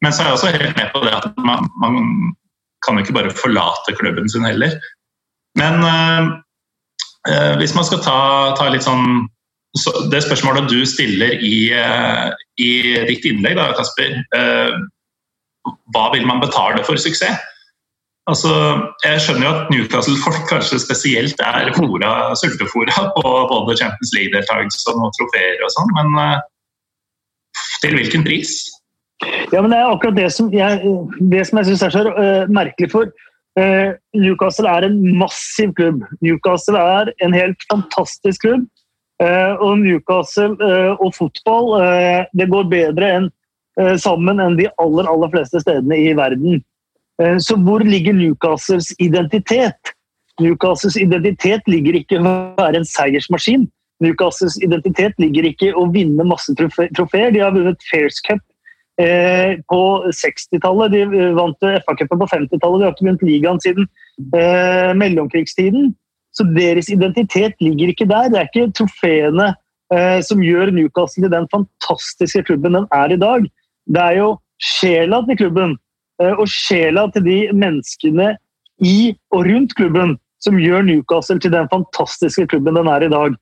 [0.00, 1.98] men så er jeg også helt med på det at man, man
[2.86, 4.78] kan jo ikke bare forlate klubben sin heller.
[5.58, 5.82] Men
[7.58, 8.20] hvis man skal ta,
[8.56, 9.26] ta litt sånn
[9.76, 11.68] så Det spørsmålet du stiller i,
[12.64, 12.70] i
[13.10, 14.16] ditt innlegg, da, Kasper.
[15.92, 17.44] hva vil man betale for suksess?
[18.30, 18.50] Altså,
[19.02, 25.08] jeg skjønner jo at Newcastle-folk kanskje spesielt er fora, sultefora på både Champions League-deltakelse og
[25.16, 26.36] trofeer og sånn, men uh,
[27.82, 28.52] til hvilken pris?
[29.50, 30.94] Ja, men Det er akkurat det som jeg,
[31.32, 32.92] det som jeg syns er så uh, merkelig.
[32.94, 33.10] for
[33.58, 36.06] uh, Newcastle er en massiv klubb.
[36.22, 38.68] Newcastle er en helt fantastisk klubb.
[39.60, 40.56] og Newcastle
[40.96, 41.66] og fotball
[42.32, 43.26] det går bedre enn,
[44.00, 46.62] sammen enn de aller, aller fleste stedene i verden.
[47.20, 49.94] Eh, så hvor ligger Newcastles identitet?
[50.40, 53.66] Newcastles identitet ligger ikke i å være en seiersmaskin.
[54.00, 57.34] Newcastles identitet ligger ikke i å vinne masse trofeer.
[57.34, 58.40] De har vunnet Fairs Cup
[59.02, 59.80] eh, på
[60.16, 60.94] 60-tallet.
[60.94, 62.80] De eh, vant FA-cupen på 50-tallet.
[62.80, 63.90] De har ikke vunnet ligaen siden
[65.00, 65.92] mellomkrigstiden.
[66.36, 68.30] Så deres identitet ligger ikke der.
[68.32, 69.54] Det er ikke trofeene
[70.22, 73.48] som gjør Newcastle til den fantastiske klubben den er i dag.
[73.90, 74.28] Det er jo
[74.62, 75.72] sjela til klubben
[76.20, 78.34] og sjela til de menneskene
[78.84, 83.36] i og rundt klubben som gjør Newcastle til den fantastiske klubben den er i dag.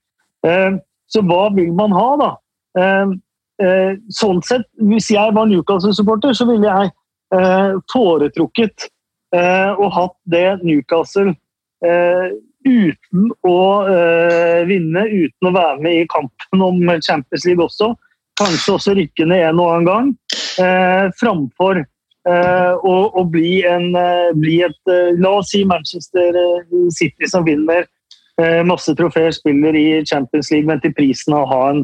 [0.46, 2.30] Eh, så hva vil man ha, da?
[2.78, 6.94] Eh, sånn sett, Hvis jeg var Newcastle-supporter, så ville jeg
[7.92, 8.86] foretrukket
[9.34, 11.34] og hatt det Newcastle
[12.64, 13.58] uten å
[14.70, 17.90] vinne, uten å være med i kampen om Champions League også.
[18.40, 21.12] Kanskje også rykke ned en og annen gang.
[21.20, 21.82] framfor
[22.28, 26.36] og, og bli, en, uh, bli, et uh, La oss si Manchester
[26.94, 27.88] City som vinner
[28.62, 31.80] masse trofeer, spiller i Champions League, men til prisen av å ha en,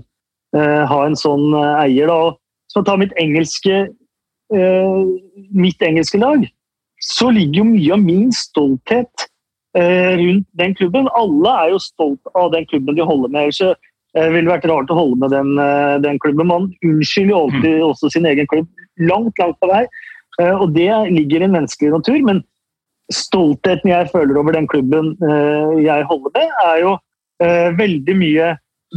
[0.86, 2.06] ha en sånn eier.
[2.06, 2.30] Da.
[2.70, 3.80] Så ta mitt engelske,
[5.50, 6.44] mitt engelske lag,
[7.02, 9.26] så ligger jo mye av min stolthet
[9.74, 11.10] rundt den klubben.
[11.18, 13.48] Alle er jo stolt av den klubben de holder med.
[13.48, 13.74] ellers
[14.14, 15.58] det ville vært rart å holde med den,
[16.06, 16.52] den klubben.
[16.54, 17.86] Man unnskylder alltid mm.
[17.90, 19.84] også sin egen klubb langt, langt på vei.
[20.40, 22.18] Eh, og det ligger i menneskelig natur.
[22.26, 22.42] Men
[23.12, 26.92] stoltheten jeg føler over den klubben eh, jeg holder med, er jo
[27.44, 28.50] eh, veldig mye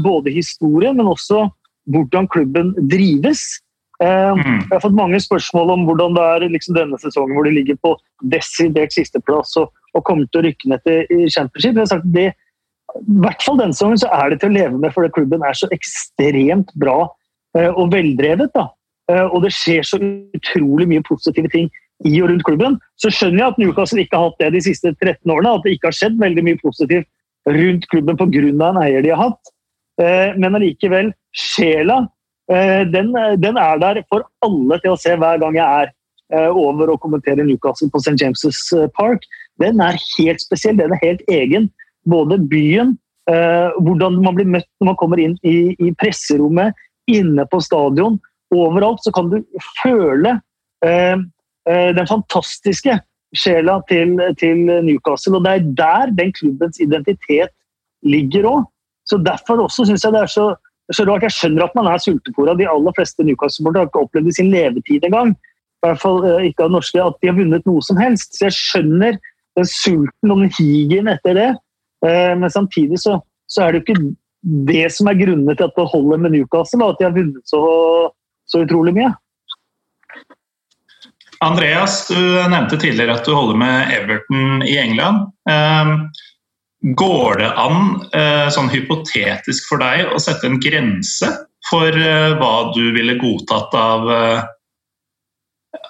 [0.03, 1.47] både historie, men også
[1.91, 3.45] hvordan klubben drives.
[3.97, 4.37] Mm.
[4.37, 7.79] Jeg har fått mange spørsmål om hvordan det er liksom denne sesongen hvor de ligger
[7.81, 7.95] på
[8.29, 11.71] desidert sisteplass og, og kommer til å rykke ned til championship.
[11.71, 12.27] Jeg har sagt det,
[12.99, 15.57] I hvert fall denne sesongen så er det til å leve med, fordi klubben er
[15.57, 17.07] så ekstremt bra
[17.71, 18.53] og veldrevet.
[18.53, 18.67] da.
[19.11, 19.99] Eh, og det skjer så
[20.35, 21.69] utrolig mye positive ting
[22.05, 22.75] i og rundt klubben.
[22.99, 25.55] Så skjønner jeg at Newcastle ikke har hatt det de siste 13 årene.
[25.55, 27.07] At det ikke har skjedd veldig mye positivt
[27.47, 28.43] rundt klubben pga.
[28.51, 29.53] en eier de har hatt.
[30.01, 32.03] Eh, men allikevel, sjela
[32.51, 35.93] eh, den, den, er der for alle til å se hver gang jeg er
[36.51, 38.17] over og kommenterer Newcastle på St.
[38.19, 39.23] James' Park.
[39.63, 41.69] Den er helt spesiell, den er helt egen.
[42.03, 42.97] Både byen,
[43.79, 46.75] hvordan man blir møtt når man kommer inn i, i presserommet,
[47.07, 48.19] inne på stadion
[48.55, 49.41] overalt så kan du
[49.81, 50.37] føle
[50.85, 51.17] eh,
[51.69, 52.99] eh, den fantastiske
[53.35, 55.37] sjela til, til, Newcastle.
[55.37, 57.51] Og det er der den klubbens identitet
[58.05, 58.63] ligger òg.
[59.07, 60.47] Så derfor også syns jeg det er så,
[60.91, 61.23] så, rart.
[61.27, 62.57] Jeg skjønner at man er sultefòra.
[62.59, 65.35] De aller fleste Newcastle-borgere har ikke opplevd i sin levetid engang.
[65.77, 68.35] I hvert fall eh, ikke av norske, at de har vunnet noe som helst.
[68.35, 69.19] Så jeg skjønner
[69.57, 71.49] den sulten og den higen etter det.
[72.05, 74.15] Eh, men samtidig så, så er det jo ikke
[74.67, 77.61] det som er grunnene til at det holder med Newcastle, at de har vunnet så
[78.51, 79.13] så utrolig mye.
[81.43, 82.17] Andreas, du
[82.49, 85.27] nevnte tidligere at du holder med Everton i England.
[85.49, 86.07] Ehm,
[86.81, 91.29] går det an, eh, sånn hypotetisk for deg, å sette en grense
[91.69, 94.43] for eh, hva du ville godtatt av, eh,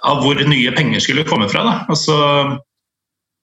[0.03, 1.63] av hvor nye penger skulle komme fra.
[1.63, 1.75] Da.
[1.91, 2.15] Altså,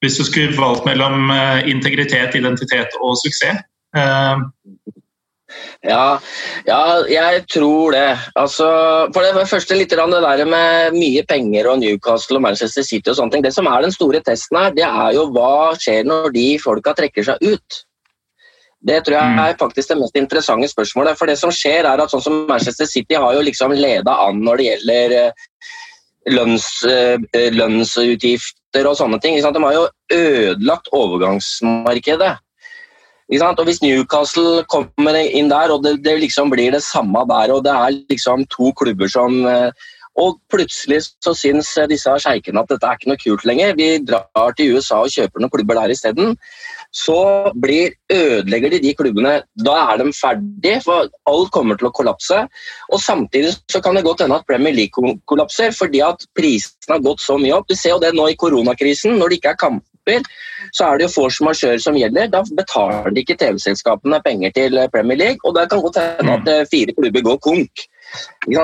[0.03, 1.31] hvis du skulle valgt mellom
[1.65, 3.63] integritet, identitet og suksess.
[5.85, 6.19] Ja,
[6.65, 8.07] ja, jeg tror det.
[8.39, 8.67] Altså,
[9.13, 13.19] for det første litt det der med mye penger og Newcastle og Manchester City og
[13.19, 13.45] sånne ting.
[13.45, 16.95] Det som er den store testen her, det er jo hva skjer når de folka
[16.97, 17.83] trekker seg ut.
[18.85, 19.39] Det tror jeg mm.
[19.41, 21.17] er faktisk det mest interessante spørsmålet.
[21.17, 24.43] For det som skjer er at sånn som Manchester City har jo liksom leda an
[24.45, 25.45] når det gjelder eh,
[26.33, 29.39] lønns, eh, lønnsutgifter og sånne ting.
[29.41, 32.35] De har jo ødelagt overgangsmarkedet.
[33.25, 37.63] Og Hvis Newcastle kommer inn der, og det, det, liksom blir det samme der, og
[37.65, 39.71] det er liksom to klubber som eh,
[40.15, 43.73] og plutselig så syns disse sjeikene at dette er ikke noe kult lenger.
[43.75, 46.37] Vi drar til USA og kjøper noen klubber der isteden.
[46.95, 47.17] Så
[47.59, 49.33] blir, ødelegger de de klubbene.
[49.59, 52.45] Da er de ferdige, for alt kommer til å kollapse.
[52.95, 57.03] Og samtidig så kan det godt hende at Premier League kollapser, fordi at prisene har
[57.03, 57.67] gått så mye opp.
[57.67, 60.23] Du ser jo det nå i koronakrisen, når det ikke er kamp kamper,
[60.73, 62.27] så er det jo force majeure som gjelder.
[62.27, 66.65] Da betaler ikke TV-selskapene penger til Premier League, og det kan godt hende at eh,
[66.71, 67.85] fire klubber går konk.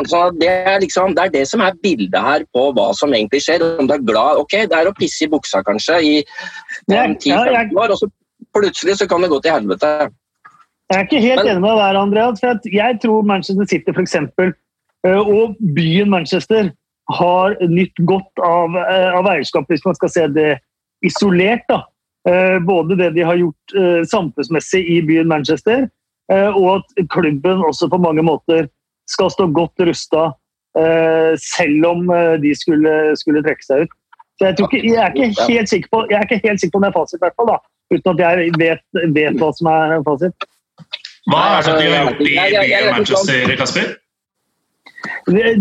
[0.08, 3.42] Så det er, liksom, det er det som er bildet her på hva som egentlig
[3.42, 3.64] skjer.
[3.80, 6.16] Om du er glad Ok, det er å pisse i buksa kanskje i
[6.90, 8.10] 10-15 år, og så
[8.56, 10.12] plutselig så kan det gå til helvete.
[10.92, 12.40] Jeg er ikke helt Men, enig med deg, Andreas.
[12.40, 14.54] for Jeg tror Manchester City for eksempel,
[15.08, 16.72] eh, og byen Manchester
[17.12, 20.60] har nytt godt av, eh, av eierskap, hvis man skal se det
[21.06, 21.66] isolert.
[21.70, 21.84] da.
[22.30, 25.88] Eh, både det de har gjort eh, samfunnsmessig i byen Manchester,
[26.34, 28.68] eh, og at klubben også på mange måter
[29.10, 30.32] skal stå godt rusta
[31.36, 32.06] selv om
[32.40, 33.96] de skulle, skulle trekke seg ut.
[34.40, 36.80] Så jeg, ikke, jeg, er ikke helt sikker på jeg er ikke helt sikker på
[36.80, 37.58] om det er fasit, hvert fall, da,
[37.92, 38.84] uten at jeg vet,
[39.18, 40.48] vet hva som er fasit.
[41.28, 43.92] Hva er det de har gjort i byen Manchester, Kasper?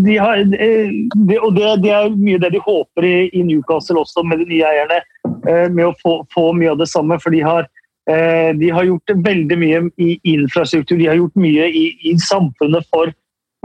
[0.05, 4.23] De, har, de, og det, det, er mye det de håper i, i, Newcastle også,
[4.27, 4.99] med de nye eierne.
[5.47, 7.17] Eh, med å få, få, mye av det samme.
[7.21, 7.67] For de har,
[8.09, 12.87] eh, de har, gjort veldig mye i infrastruktur, de har gjort mye i, i samfunnet
[12.93, 13.13] for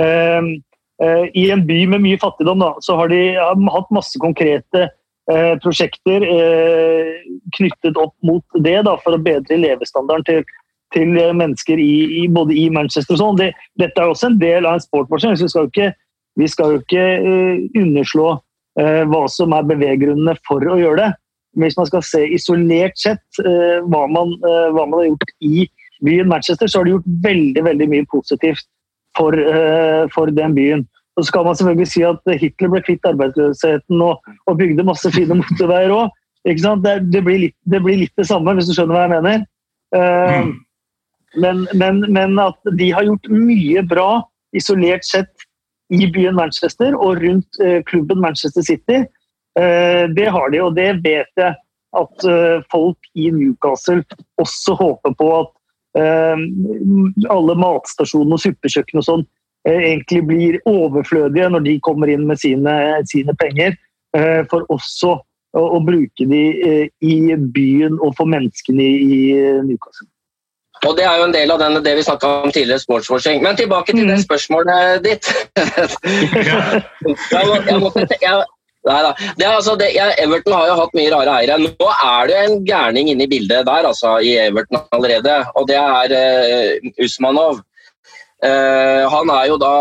[0.03, 0.53] eh,
[1.37, 4.89] I en by med mye fattigdom da, så har de har hatt masse konkrete
[5.61, 6.23] prosjekter
[7.57, 10.45] knyttet opp mot det da, for å bedre levestandarden til
[10.95, 13.41] til mennesker i, i, både i Manchester og sånn.
[13.41, 13.51] Det,
[13.83, 15.35] dette er også en del av en sportmaskin.
[15.35, 15.89] Vi skal jo ikke,
[16.53, 21.11] skal jo ikke uh, underslå uh, hva som er beveggrunnene for å gjøre det.
[21.57, 25.65] Men hvis man skal se isolert sett uh, hva, man, hva, man, har gjort i
[26.05, 28.67] byen Manchester, så har de gjort veldig veldig mye positivt
[29.17, 29.33] for,
[30.13, 30.83] for den byen.
[31.17, 35.09] Og så skal man selvfølgelig si at Hitler ble kvitt arbeidsløsheten og, og bygde masse
[35.15, 36.13] fine motorveier òg.
[36.45, 39.47] Det, det, blir litt, det blir litt det samme, hvis du skjønner hva jeg mener.
[39.97, 40.53] Mm.
[41.37, 44.11] Men, men, men, at de har gjort mye bra
[44.57, 45.47] isolert sett
[45.93, 49.05] i byen Manchester og rundt eh, klubben Manchester City.
[49.61, 51.55] Eh, det har de, og det vet jeg
[51.97, 54.03] at eh, folk i Newcastle
[54.43, 55.31] også håper på.
[55.43, 55.53] At
[55.97, 59.23] alle matstasjoner og suppekjøkken og sånn
[59.65, 62.75] egentlig blir overflødige når de kommer inn med sine,
[63.09, 63.79] sine penger.
[64.13, 66.43] For også å, å bruke de
[67.01, 67.17] i
[67.57, 69.23] byen og for menneskene i
[69.65, 70.11] Newcastle.
[70.85, 73.43] Og Det er jo en del av den, det vi snakka om tidligere, sportswashing.
[73.43, 74.25] Men tilbake til det mm.
[74.27, 75.25] spørsmålet ditt.
[77.33, 78.45] jeg, måtte, jeg,
[78.87, 79.13] nei da.
[79.51, 81.59] Altså, jeg, Everton har jo hatt mye rare eiere.
[81.63, 85.81] Nå er det en gærning inne i bildet der altså, i Everton allerede, og det
[85.81, 87.61] er uh, Usmanov.
[88.45, 89.75] Uh, han er jo da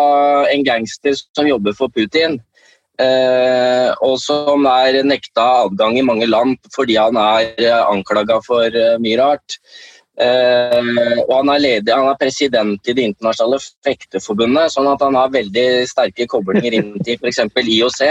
[0.51, 2.39] en gangster som jobber for Putin.
[2.95, 8.71] Uh, og som er nekta adgang i mange land fordi han er anklaga for
[9.03, 9.59] mye rart.
[10.15, 15.17] Uh, og han er, ledig, han er president i Det internasjonale fekteforbundet, sånn at han
[15.19, 17.41] har veldig sterke koblinger inn til f.eks.
[17.51, 18.05] IOC.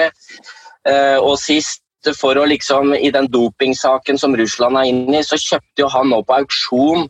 [0.85, 1.81] Uh, og sist,
[2.18, 6.11] for å liksom, i den dopingsaken som Russland er inne i, så kjøpte jo han
[6.12, 7.07] nå på auksjon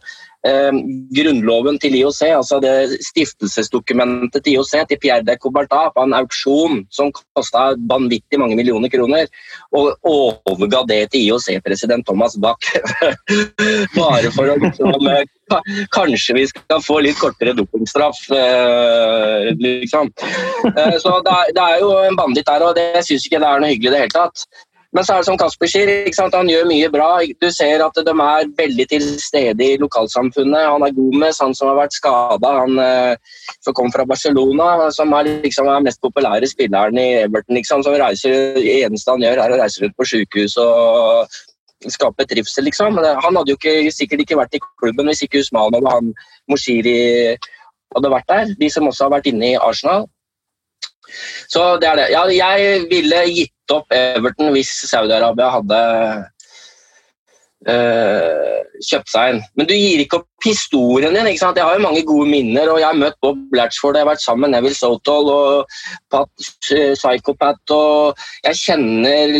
[0.49, 0.73] eh,
[1.17, 6.83] grunnloven til IOC, altså det stiftelsesdokumentet til IOC, til Pierre de Coubertin på en auksjon
[6.95, 9.31] som kosta vanvittig mange millioner kroner,
[9.75, 12.73] og overga det til IOC-president Thomas Bach.
[13.99, 15.25] Bare for å liksom eh,
[15.93, 20.09] Kanskje vi skal få litt kortere dopingstraff, eh, liksom.
[20.71, 23.51] Eh, så det er, det er, jo en banditt der, og det syns ikke det
[23.51, 24.47] er noe hyggelig i det hele tatt.
[24.95, 25.89] Men så er det som Kasper sier,
[26.35, 27.09] han gjør mye bra.
[27.43, 30.69] Du ser at de er veldig til stede i lokalsamfunnet.
[30.71, 35.11] Han er Gomez, han som har vært skada, han eh, som kom fra Barcelona, som
[35.19, 37.59] er liksom den mest populære spilleren i Everton.
[37.59, 41.27] Liksom, som reiser, Det eneste han gjør, er å reise rundt på sykehus og
[41.91, 42.97] skape trivsel, liksom.
[42.97, 46.15] Han hadde jo ikke, sikkert ikke vært i klubben hvis ikke Usman og han
[46.51, 47.35] Moshiri
[47.95, 48.55] hadde vært der.
[48.61, 50.07] De som også har vært inne i Arsenal.
[51.49, 52.09] Så det er det.
[52.15, 55.81] Ja, jeg ville gitt opp Everton hvis Saudi-Arabia hadde
[57.71, 59.41] øh, kjøpt seg en.
[59.57, 61.29] Men du gir ikke opp historien din.
[61.31, 61.59] ikke sant?
[61.59, 64.25] Jeg har jo mange gode minner, og jeg har møtt Bob Blatchford, jeg har vært
[64.25, 65.77] sammen med Neville Sotol og
[66.13, 69.35] Pat Psychopat, og jeg kjenner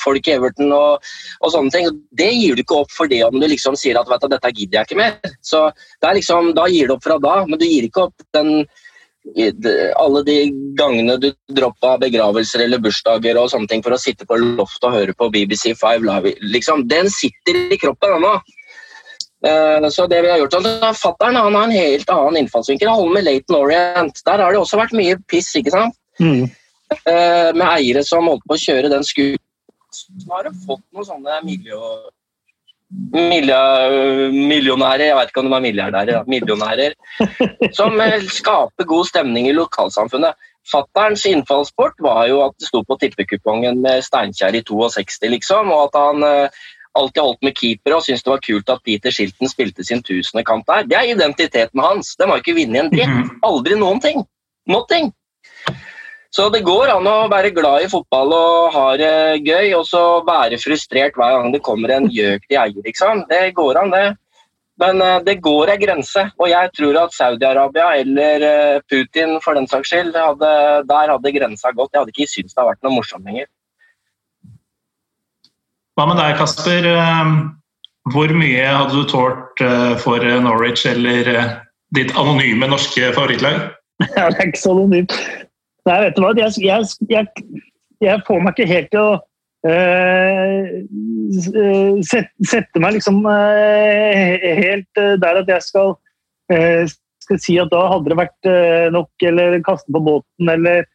[0.00, 1.04] folk i Everton og,
[1.42, 1.90] og, sånne ting.
[2.18, 4.54] Det gir du ikke opp for det om du liksom sier at vet du, dette
[4.54, 5.18] gidder jeg ikke mer.
[5.44, 5.68] Så
[6.14, 8.62] liksom, Da gir du opp fra da, men du gir ikke opp den
[9.98, 10.36] alle de
[10.78, 14.94] gangene du droppa begravelser eller bursdager og sånne ting for å sitte på loftet og
[14.96, 18.36] høre på BBC Five Live, liksom, den sitter i kroppen ennå.
[19.38, 22.88] Uh, så det vi har gjort, altså, Fattern har en helt annen innfallsvinkel.
[22.90, 24.22] Han holder med Laton Orient.
[24.26, 25.52] Der har det også vært mye piss.
[25.60, 25.94] ikke sant?
[26.18, 26.48] Mm.
[27.06, 29.44] Uh, med eiere som holdt på å kjøre den skuta.
[29.94, 31.78] Så har du fått noen sånne miljø
[32.90, 36.94] millionærer, jeg vet ikke om de er milliardærer, millionærer,
[37.78, 40.38] som eh, skaper god stemning i lokalsamfunnet.
[40.68, 45.88] Fatterns innfallsport var jo at det sto på tippekupongen med Steinkjer i 62, liksom, og
[45.88, 46.64] at han uh,
[46.98, 50.44] alltid holdt med keepere og syntes det var kult at Peter Shilton spilte sin tusende
[50.44, 50.88] kamp der.
[50.88, 52.16] Det er identiteten hans.
[52.20, 53.14] Den har ikke vunnet en dritt.
[53.14, 53.30] Mhm.
[53.48, 54.26] Aldri noen ting.
[54.68, 55.12] Nothing.
[56.34, 59.12] Så det går an å være glad i fotball og ha det
[59.48, 62.82] gøy, og så være frustrert hver gang det kommer en gjøk til eier.
[62.84, 63.24] Liksom.
[63.30, 64.08] Det går an, det.
[64.78, 69.58] Men uh, det går ei grense, og jeg tror at Saudi-Arabia eller uh, Putin for
[69.58, 70.50] den saks skyld, hadde,
[70.86, 71.90] der hadde grensa gått.
[71.94, 73.48] Jeg hadde ikke syntes det hadde vært noe morsomt lenger.
[75.98, 76.84] Hva med deg, Kasper?
[76.92, 77.32] Eh,
[78.14, 79.64] hvor mye hadde du tålt
[79.98, 81.32] for Norwich eller
[81.96, 83.64] ditt anonyme norske favorittlag?
[84.14, 85.16] Ja, det er ikke så anonymt.
[85.88, 86.34] Nei, vet du hva.
[86.36, 87.54] Jeg, jeg, jeg,
[88.04, 89.14] jeg får meg ikke helt til å
[89.68, 90.62] uh,
[92.04, 95.96] sette, sette, meg liksom uh, helt der at jeg skal,
[96.52, 96.84] uh,
[97.24, 98.52] skal, si at da hadde det vært
[98.94, 100.86] nok, eller kaste på båten, eller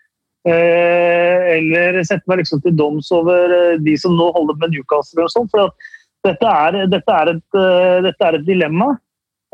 [0.43, 5.45] eller sette meg liksom til doms over de som nå holder med Newcastle og sånn.
[5.53, 5.71] For
[6.27, 7.55] dette er, dette, er et,
[8.03, 8.89] dette er et dilemma,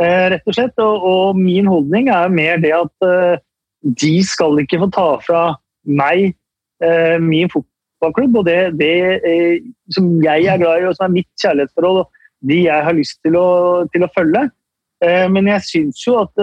[0.02, 0.74] rett og slett.
[0.82, 3.06] Og, og, min holdning er mer det at
[3.82, 5.44] de skal ikke få ta fra
[5.88, 6.34] meg
[6.84, 9.60] eh, min fotballklubb og det, det eh,
[9.96, 13.20] som jeg er glad i og som er mitt kjærlighetsforhold, og de jeg har lyst
[13.26, 13.48] til å,
[13.94, 14.48] til å følge.
[15.04, 16.34] Eh, men jeg syns jo at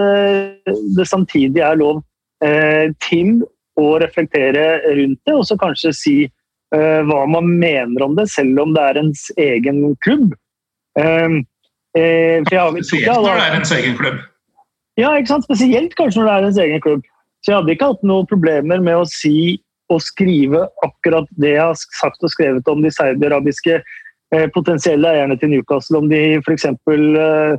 [0.97, 2.01] det samtidig er lov
[2.45, 3.43] eh, til
[3.77, 6.17] å reflektere rundt det, og så kanskje si
[6.67, 10.33] hva man mener om det, selv om det er ens egen klubb.
[11.95, 14.17] Spesielt når det er ens egen klubb.
[14.99, 15.45] Ja, ikke sant?
[15.47, 17.05] Spesielt kanskje når det er ens egen klubb.
[17.47, 19.55] Så jeg hadde ikke hatt noen problemer med å si
[19.87, 25.37] og skrive akkurat det jeg har sagt og skrevet om de saudiarabiske eh, potensielle eierne
[25.39, 26.65] til Newcastle, om de f.eks.
[26.67, 27.53] Eh,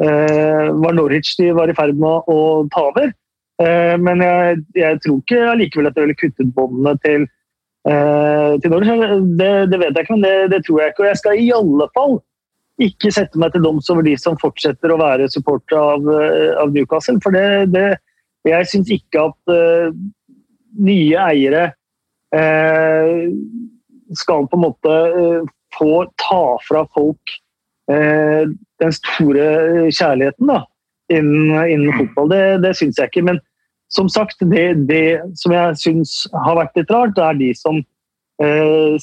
[0.00, 2.38] eh, var Norwich de var i ferd med å
[2.72, 3.12] ta over.
[3.60, 7.28] Eh, men jeg, jeg, tror ikke allikevel at jeg ville kuttet båndene til,
[7.84, 9.12] eh, til Norwich.
[9.42, 11.04] Det, det, vet jeg ikke, men det, det, tror jeg ikke.
[11.04, 12.16] Og jeg skal i alle fall
[12.88, 16.72] ikke sette meg til doms over de som fortsetter å være supportere av, eh, av
[16.72, 17.20] Newcastle.
[17.20, 17.90] For det, det
[18.52, 19.94] jeg syns ikke at uh,
[20.84, 21.64] nye eiere
[22.34, 23.24] uh,
[24.18, 27.40] skal på en måte uh, få ta fra folk
[27.84, 29.42] den store
[29.92, 30.62] kjærligheten da,
[31.12, 31.98] innen, innen mm.
[31.98, 32.30] fotball.
[32.30, 33.24] Det, det syns jeg ikke.
[33.28, 33.40] Men
[33.92, 36.14] som sagt, det, det som jeg syns
[36.46, 37.82] har vært litt rart, det er de som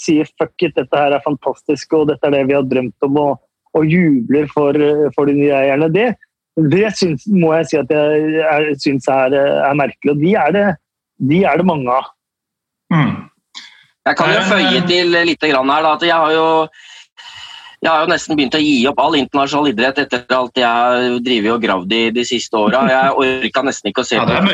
[0.01, 3.21] sier fuck it, dette her er fantastisk og dette er det vi har drømt om,
[3.21, 3.37] og,
[3.77, 4.81] og jubler for,
[5.13, 5.91] for de nye eierne.
[5.93, 6.09] Det,
[6.69, 10.55] det syns, må jeg si at jeg, jeg syns er, er, merkelig, og de er
[10.55, 10.67] det,
[11.31, 12.09] de er det mange av.
[12.93, 13.11] Mm.
[14.09, 16.47] Jeg kan jo føye til litt her, da, at jeg har jo
[17.81, 21.15] jeg har jo nesten begynt å gi opp all internasjonal idrett etter alt jeg har
[21.25, 22.83] drevet og gravd i de siste åra.
[22.91, 24.51] Jeg orka nesten ikke å se ja, på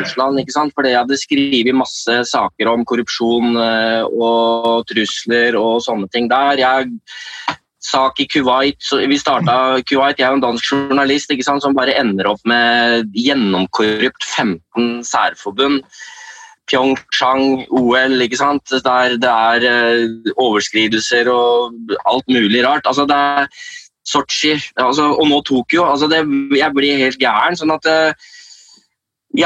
[0.00, 0.72] Russland, ikke sant?
[0.72, 6.62] fordi jeg hadde skrevet masse saker om korrupsjon eh, og trusler og sånne ting der.
[6.62, 7.58] Jeg
[7.90, 8.78] sak i Kuwait.
[9.08, 12.40] vi starta Kuwait, Jeg er jo en dansk journalist ikke sant, som bare ender opp
[12.44, 15.82] med gjennomkorrupt 15 særforbund.
[16.70, 18.70] Pyeongchang, OL, ikke sant?
[18.70, 21.74] der det er uh, overskridelser og
[22.06, 22.86] alt mulig rart.
[22.86, 23.48] Altså, det er
[24.06, 25.84] Sotsji altså, og nå Tokyo.
[25.90, 26.22] Altså, det,
[26.56, 27.58] jeg blir helt gæren.
[27.58, 27.90] sånn at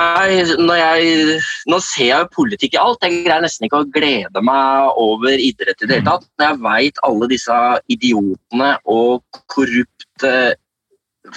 [0.01, 1.38] uh, når jeg,
[1.70, 3.05] nå ser jeg politikk i alt.
[3.05, 6.28] Jeg greier nesten ikke å glede meg over idrett i det hele tatt.
[6.40, 7.62] Når jeg veit alle disse
[7.95, 10.34] idiotene og korrupte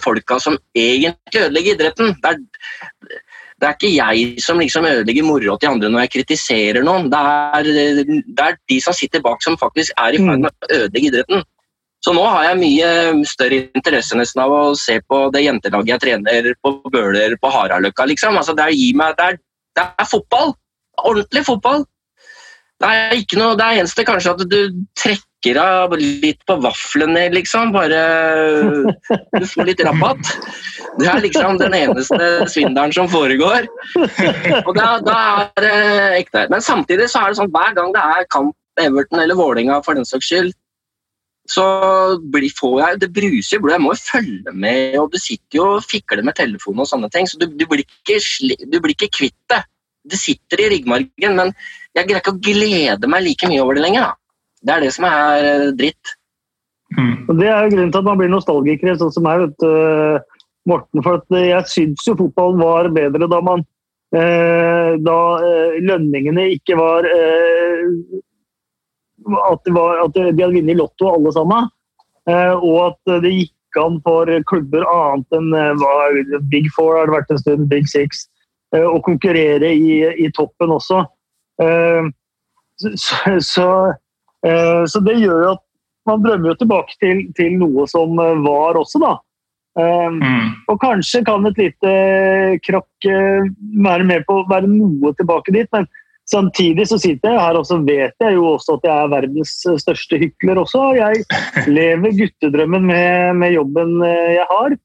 [0.04, 2.16] folka som egentlig ødelegger idretten.
[2.22, 3.20] Det er,
[3.58, 7.10] det er ikke jeg som liksom ødelegger moroa til andre når jeg kritiserer noen.
[7.12, 7.72] Det er,
[8.28, 11.46] det er de som sitter bak som faktisk er i ferd med å ødelegge idretten.
[12.06, 12.90] Så nå har jeg mye
[13.28, 18.06] større interesse nesten av å se på det jentelaget jeg trener på Bøler på Haraløkka.
[18.10, 18.38] Liksom.
[18.38, 19.40] Altså, det, er, meg, det, er,
[19.78, 20.54] Det er fotball.
[21.04, 21.88] Ordentlig fotball.
[22.78, 24.60] Det er ikke noe, det er eneste kanskje at du
[25.00, 27.72] trekker av litt på vaflene, liksom.
[27.74, 28.02] Bare
[29.34, 30.30] Du får litt rabatt.
[31.00, 33.66] Det er liksom den eneste svindelen som foregår.
[34.68, 35.18] Og da, da
[35.58, 35.74] er det
[36.22, 36.46] ekte.
[36.54, 39.98] Men samtidig så er det sånn hver gang det er kamp Everton eller Vålinga for
[39.98, 40.54] den saks skyld,
[41.48, 41.66] så
[42.34, 43.78] blir, får jeg Det bruser i blodet.
[43.78, 47.10] Jeg må jo følge med, og du sitter jo og fikler med telefonen og sånne
[47.14, 47.28] ting.
[47.30, 48.20] Så du, du, blir, ikke,
[48.68, 49.64] du blir ikke kvitt det.
[50.08, 51.52] Det sitter i ryggmargen, men
[51.98, 54.08] jeg greier ikke å glede meg like mye over det lenger.
[54.08, 54.14] Da.
[54.68, 56.14] Det er det som er eh, dritt.
[56.98, 57.16] Mm.
[57.40, 60.38] Det er jo grunnen til at man blir nostalgiker, sånn som meg, vet du,
[60.68, 61.04] Morten.
[61.04, 63.62] For jeg syns jo fotballen var bedre da man
[64.16, 67.08] eh, Da eh, lønningene ikke var
[69.28, 71.70] at, var, at, de hadde vunnet Lotto alle sammen.
[72.28, 77.40] og at det gikk an for klubber annet enn Big Four har det vært en
[77.40, 78.26] stund, Big Six,
[78.76, 81.06] å konkurrere i, i toppen også.
[81.62, 82.04] Eh,
[82.78, 83.70] så, så,
[84.48, 85.64] eh, så, det gjør jo at
[86.08, 89.16] man drømmer jo tilbake til, til noe som eh, var også, da.
[89.78, 90.56] Mm.
[90.74, 91.90] Og kanskje kan et lite
[92.66, 95.86] krakk være med på å være noe tilbake dit, men
[96.32, 99.54] samtidig så sitter jeg her og så vet jeg jo også at jeg er verdens
[99.84, 100.90] største hykler også.
[100.98, 101.24] Jeg
[101.78, 104.78] lever guttedrømmen med, med jobben jeg har.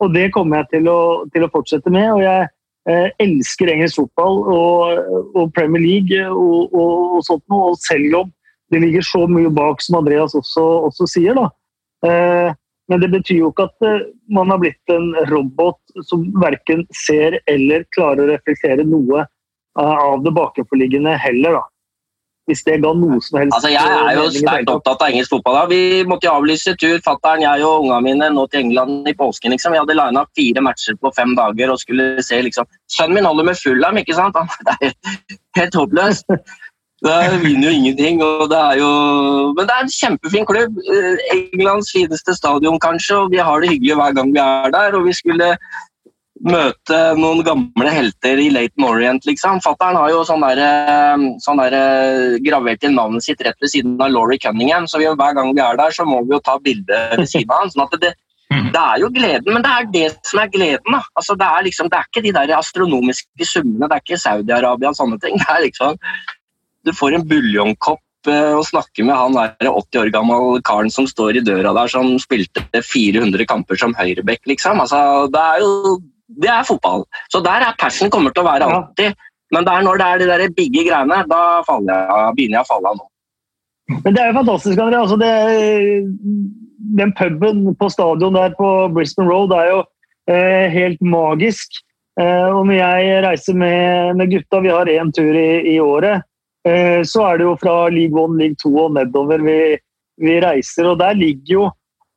[0.00, 1.00] Og det kommer jeg til å,
[1.34, 2.08] til å fortsette med.
[2.14, 2.48] og jeg
[2.88, 5.00] Eh, elsker engelsk fotball og,
[5.36, 7.74] og Premier League og, og, og, sånt noe.
[7.74, 8.30] Og selv om
[8.72, 11.50] det ligger så mye bak, som Andreas også, også sier, da.
[12.06, 12.48] Eh,
[12.90, 17.36] men det betyr jo ikke at eh, man har blitt en robot som verken ser
[17.50, 19.26] eller klarer å reflektere noe
[19.78, 21.66] av det bakenforliggende heller, da
[22.50, 23.56] hvis det ga noe som helst.
[23.56, 25.58] Altså, jeg er jo sterkt opptatt av engelsk fotball.
[25.58, 25.64] Da.
[25.70, 29.54] Vi måtte jo avlyse tur, fattern, jeg og ungene mine, nå til England i påsken.
[29.54, 29.76] Liksom.
[29.76, 33.46] Vi hadde lina fire matcher på fem dager og skulle se liksom Sønnen min holder
[33.50, 34.38] med Fulham, ikke sant?
[34.66, 34.96] Det er
[35.58, 36.26] helt håpløst.
[37.00, 38.18] Det vinner jo ingenting.
[38.22, 38.88] og det er jo...
[39.56, 40.80] Men det er en kjempefin klubb.
[40.84, 44.98] Eh, Englands fineste stadion, kanskje, og vi har det hyggelig hver gang vi er der.
[44.98, 45.54] og vi skulle
[46.40, 49.60] møte noen gamle helter i Laton Orient, liksom.
[49.64, 53.68] Fattern har jo sånn der, eh, sånn der, eh, gravert inn navnet sitt rett ved
[53.68, 56.40] siden av Laurie Cunningham, så vi, hver gang vi er der, så må vi jo
[56.40, 57.70] ta bilde ved siden av han.
[57.70, 58.14] sånn at det,
[58.52, 58.72] mm.
[58.72, 60.92] det er jo gleden, men det er det som er gleden.
[60.92, 61.02] da.
[61.14, 64.88] Altså, det, er liksom, det er ikke de der astronomiske summene, det er ikke Saudi-Arabia
[64.88, 65.36] og sånne ting.
[65.36, 65.98] Det er liksom,
[66.82, 71.04] Du får en buljongkopp eh, og snakker med han der 80 år gammel karen som
[71.04, 74.80] står i døra der, som spilte 400 kamper som høyreback, liksom.
[74.80, 76.00] Altså, det er jo
[76.38, 77.04] det er fotball.
[77.32, 79.18] Så der er passion kommer til å være alltid.
[79.50, 82.68] Men det er når det er de der bigge greiene, da jeg, begynner jeg å
[82.68, 83.06] falle av nå.
[84.04, 85.00] Men det er jo fantastisk, André.
[85.00, 85.30] Altså det,
[87.00, 89.80] den puben på stadion der på Brisbane Road er jo
[90.30, 91.80] eh, helt magisk.
[92.20, 96.26] Eh, og når jeg reiser med, med gutta, vi har én tur i, i året,
[96.68, 99.60] eh, så er det jo fra league one, league two og nedover vi,
[100.22, 100.92] vi, reiser.
[100.92, 101.68] Og der ligger jo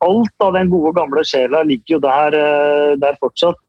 [0.04, 3.60] alt av den gode, gamle sjela ligger jo der, eh, der fortsatt.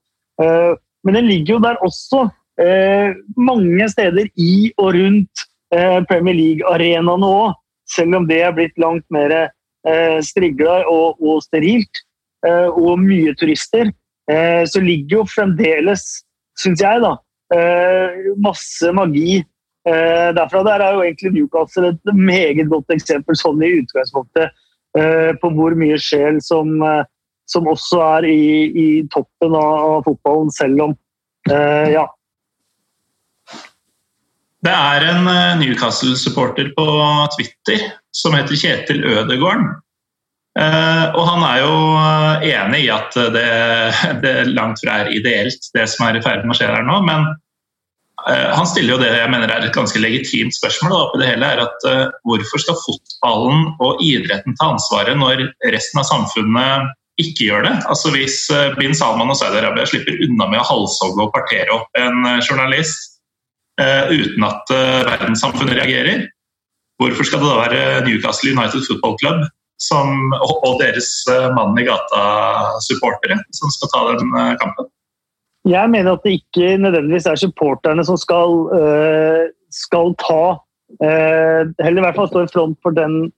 [0.43, 0.72] Eh,
[1.05, 2.28] men den ligger jo der også
[2.61, 7.59] eh, mange steder i og rundt eh, Premier League-arenaene òg.
[7.91, 9.51] Selv om det er blitt langt mer
[10.24, 11.99] strigla og, sterilt
[12.49, 13.91] og mye turister,
[14.64, 16.07] så ligger jo fremdeles,
[16.57, 17.11] syns jeg, da,
[18.41, 19.43] masse magi
[19.85, 20.62] derfra.
[20.64, 24.57] Der er jo egentlig Newcastle et meget godt eksempel sånn i utgangspunktet
[25.45, 26.80] på hvor mye sjel som
[27.51, 28.42] som også er i,
[28.72, 30.95] i toppen av, fotballen, selv om
[31.51, 32.07] eh, ja.
[34.64, 36.86] Det er en eh, Newcastle-supporter på
[37.36, 39.74] Twitter som heter Kjetil Ødegården.
[40.55, 43.49] Eh, og han er jo eh, enig i at det,
[44.22, 47.01] det, langt fra er ideelt, det som er i ferd med å skje der nå.
[47.09, 47.26] Men
[48.28, 50.95] eh, han stiller jo det jeg mener er et ganske legitimt spørsmål.
[50.95, 56.01] Da, det hele er at uh, Hvorfor skal fotballen og idretten ta ansvaret når resten
[56.01, 57.74] av samfunnet ikke gjør det.
[57.90, 62.00] Altså Hvis eh, bin Salman og Saudi-Arabia slipper unna med å halshogge og partere opp
[62.00, 63.20] en eh, journalist
[63.80, 66.24] uh, uten at uh, verdenssamfunnet reagerer,
[66.98, 69.44] hvorfor skal det da være Newcastle United Football Club
[69.82, 70.10] som,
[70.40, 74.90] og, og, deres uh, mann i gata-supportere som skal ta den kampen?
[75.70, 78.66] Jeg mener at det ikke nødvendigvis er supporterne som skal,
[79.72, 80.42] skal ta
[81.00, 83.32] Heller i hvert fall stå i front for den,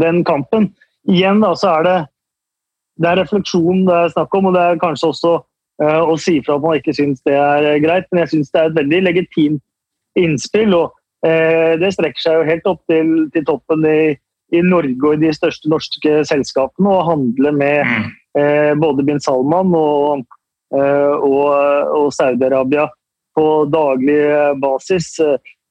[0.00, 0.70] den kampen.
[1.12, 1.96] Igjen da, så er det
[3.02, 5.36] det er refleksjon det er snakk om, og det er kanskje også
[5.82, 8.08] uh, å si fra at man ikke syns det er uh, greit.
[8.10, 9.62] Men jeg syns det er et veldig legitimt
[10.18, 10.92] innspill, og
[11.26, 14.14] uh, det strekker seg jo helt opp til, til toppen i,
[14.54, 17.82] i, Norge og i de største norske selskapene å handle med
[18.38, 20.28] uh, både bin Salman og
[20.72, 21.50] og,
[21.92, 22.86] og Saudi-Arabia
[23.36, 24.22] på daglig
[24.56, 25.10] basis.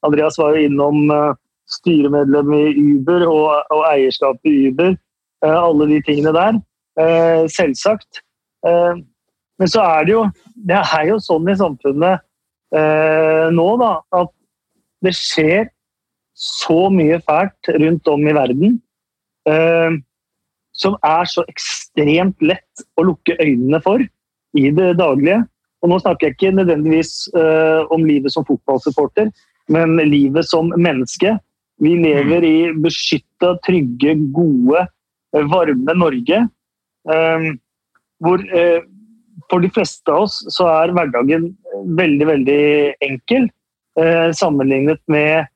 [0.06, 1.00] Andreas var jo innom
[1.74, 4.94] styremedlem i Uber og, og eierskap i Uber.
[5.42, 6.60] Alle de tingene der.
[7.52, 8.22] Selvsagt.
[8.62, 10.22] Men så er det jo
[10.54, 12.28] Det er jo sånn i samfunnet
[12.72, 14.30] nå, da, at
[15.04, 15.66] det skjer
[16.38, 18.78] så mye fælt rundt om i verden
[19.50, 19.98] eh,
[20.78, 25.44] som er så ekstremt lett å lukke øynene for i det daglige.
[25.82, 29.32] Og nå snakker jeg ikke nødvendigvis eh, om livet som fotballsupporter,
[29.72, 31.36] men livet som menneske.
[31.82, 34.86] Vi lever i beskytta, trygge, gode,
[35.36, 36.44] eh, varme Norge.
[37.10, 37.52] Eh,
[38.22, 38.84] hvor eh,
[39.50, 41.50] for de fleste av oss så er hverdagen
[41.98, 42.64] veldig, veldig
[43.08, 43.48] enkel
[44.00, 45.50] eh, sammenlignet med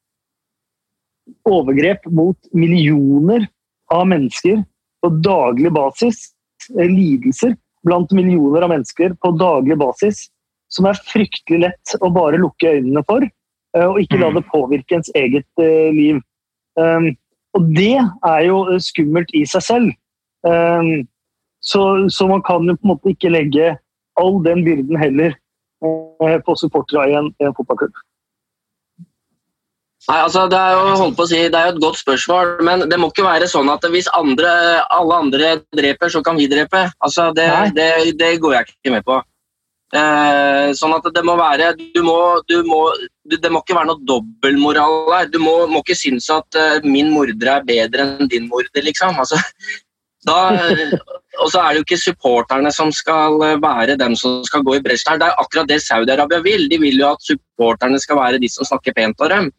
[1.50, 3.46] overgrep mot millioner
[3.94, 4.64] av mennesker
[5.02, 6.32] på daglig basis.
[6.74, 10.26] Eh, lidelser blant millioner av mennesker på daglig basis
[10.74, 13.22] som er fryktelig lett å bare lukke øynene for,
[13.78, 14.38] og ikke la mm.
[14.40, 15.62] det påvirke ens eget
[15.94, 16.18] liv.
[16.74, 17.12] Um,
[17.54, 19.92] og det er jo skummelt i seg selv.
[21.66, 21.82] Så,
[22.14, 23.76] så, man kan jo på en måte ikke legge
[24.22, 25.34] all den byrden heller
[26.46, 27.96] på supportere i en, en fotballklubb.
[30.06, 33.10] Nei, altså Det er jo si, det er jo et godt spørsmål, men det må
[33.10, 34.52] ikke være sånn at hvis andre,
[34.94, 36.86] alle andre dreper, så kan vi drepe.
[37.02, 37.88] Altså Det, det,
[38.20, 39.18] det går jeg ikke med på.
[39.96, 42.18] Eh, sånn at det må være du må,
[42.50, 42.80] du må,
[43.26, 45.30] Det må ikke være noe dobbeltmoral her.
[45.32, 49.18] Du må, må ikke synes at uh, min morder er bedre enn din morder, liksom.
[49.22, 49.40] Altså,
[50.26, 50.38] da,
[51.42, 54.78] og så er det jo ikke supporterne som skal eh, være dem som skal gå
[54.78, 55.22] i bresjen her.
[55.22, 56.68] Det er akkurat det Saudi-Arabia vil.
[56.72, 59.50] De vil jo at supporterne skal være de som snakker pent om dem.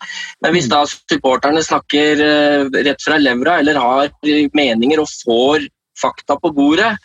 [0.44, 0.74] Men hvis mm.
[0.74, 4.10] da supporterne snakker eh, rett fra levra eller har
[4.56, 5.68] meninger og får
[6.00, 6.96] fakta på bordet,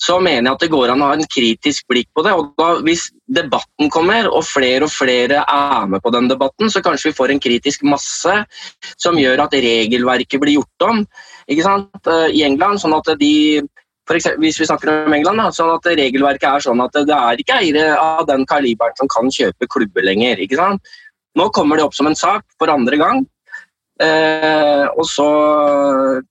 [0.00, 2.32] så mener jeg at det går an å ha en kritisk blikk på det.
[2.32, 6.80] og da, Hvis debatten kommer, og flere og flere er med på den debatten, så
[6.84, 8.36] kanskje vi får en kritisk masse
[8.96, 11.04] som gjør at regelverket blir gjort om
[11.50, 12.00] ikke sant?
[12.06, 12.80] Eh, i England.
[12.82, 13.62] sånn at de
[14.08, 17.38] for eksempel, hvis vi snakker om England, sånn at regelverket er sånn at det er
[17.38, 20.40] ikke eiere av den kaliberen som kan kjøpe klubber lenger.
[20.42, 20.82] ikke sant?
[21.38, 23.22] Nå kommer det opp som en sak for andre gang.
[24.02, 25.28] Eh, og så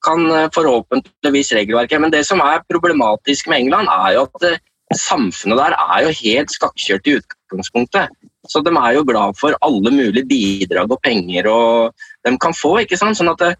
[0.01, 0.23] kan
[0.55, 4.53] forhåpentligvis regelverket Men det som er problematisk med England, er jo at det,
[4.97, 8.09] samfunnet der er jo helt skakkjørt i utgangspunktet.
[8.49, 11.93] Så de er jo glad for alle mulige bidrag og penger og
[12.25, 12.79] de kan få.
[12.81, 13.19] ikke sant?
[13.19, 13.53] Sånn at det,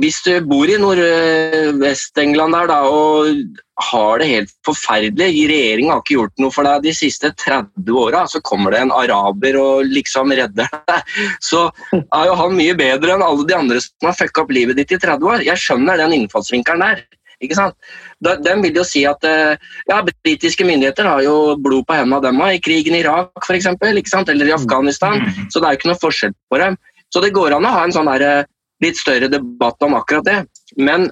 [0.00, 3.58] hvis du bor i Nordvest-England der da, og
[3.88, 8.24] har det helt forferdelig Regjeringa har ikke gjort noe for deg de siste 30 åra.
[8.30, 11.12] Så kommer det en araber og liksom redder deg.
[11.44, 14.80] Så er jo han mye bedre enn alle de andre som har fucka opp livet
[14.80, 15.46] ditt i 30 år.
[15.46, 17.06] Jeg skjønner den innfallsvinkelen der.
[17.44, 17.78] ikke sant?
[18.18, 19.54] Den vil jo si at eh,
[19.86, 23.94] ja, Britiske myndigheter har jo blod på hendene dem i krigen i Irak for eksempel,
[23.94, 25.22] eller i Afghanistan.
[25.52, 26.78] Så det er jo ikke noe forskjell på dem.
[27.14, 28.48] Så det går an å ha en sånn der,
[28.84, 30.38] litt større debatt om akkurat det.
[30.76, 31.08] Men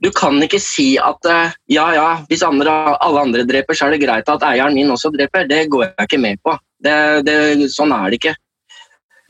[0.00, 2.72] du kan ikke si at eh, ja, ja, hvis andre,
[3.04, 5.48] alle andre dreper, så er det greit at eieren min også dreper.
[5.48, 6.56] Det går jeg ikke med på.
[6.80, 6.94] Det,
[7.26, 7.34] det,
[7.72, 8.36] sånn er det ikke.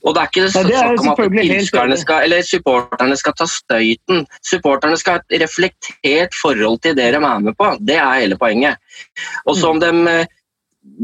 [0.01, 4.23] Og det er ikke snakk om at skal, eller supporterne skal ta støyten.
[4.47, 7.75] Supporterne skal ha et reflektert forhold til det de er med på.
[7.85, 8.79] Det er hele poenget.
[9.45, 10.31] Og så om de eh,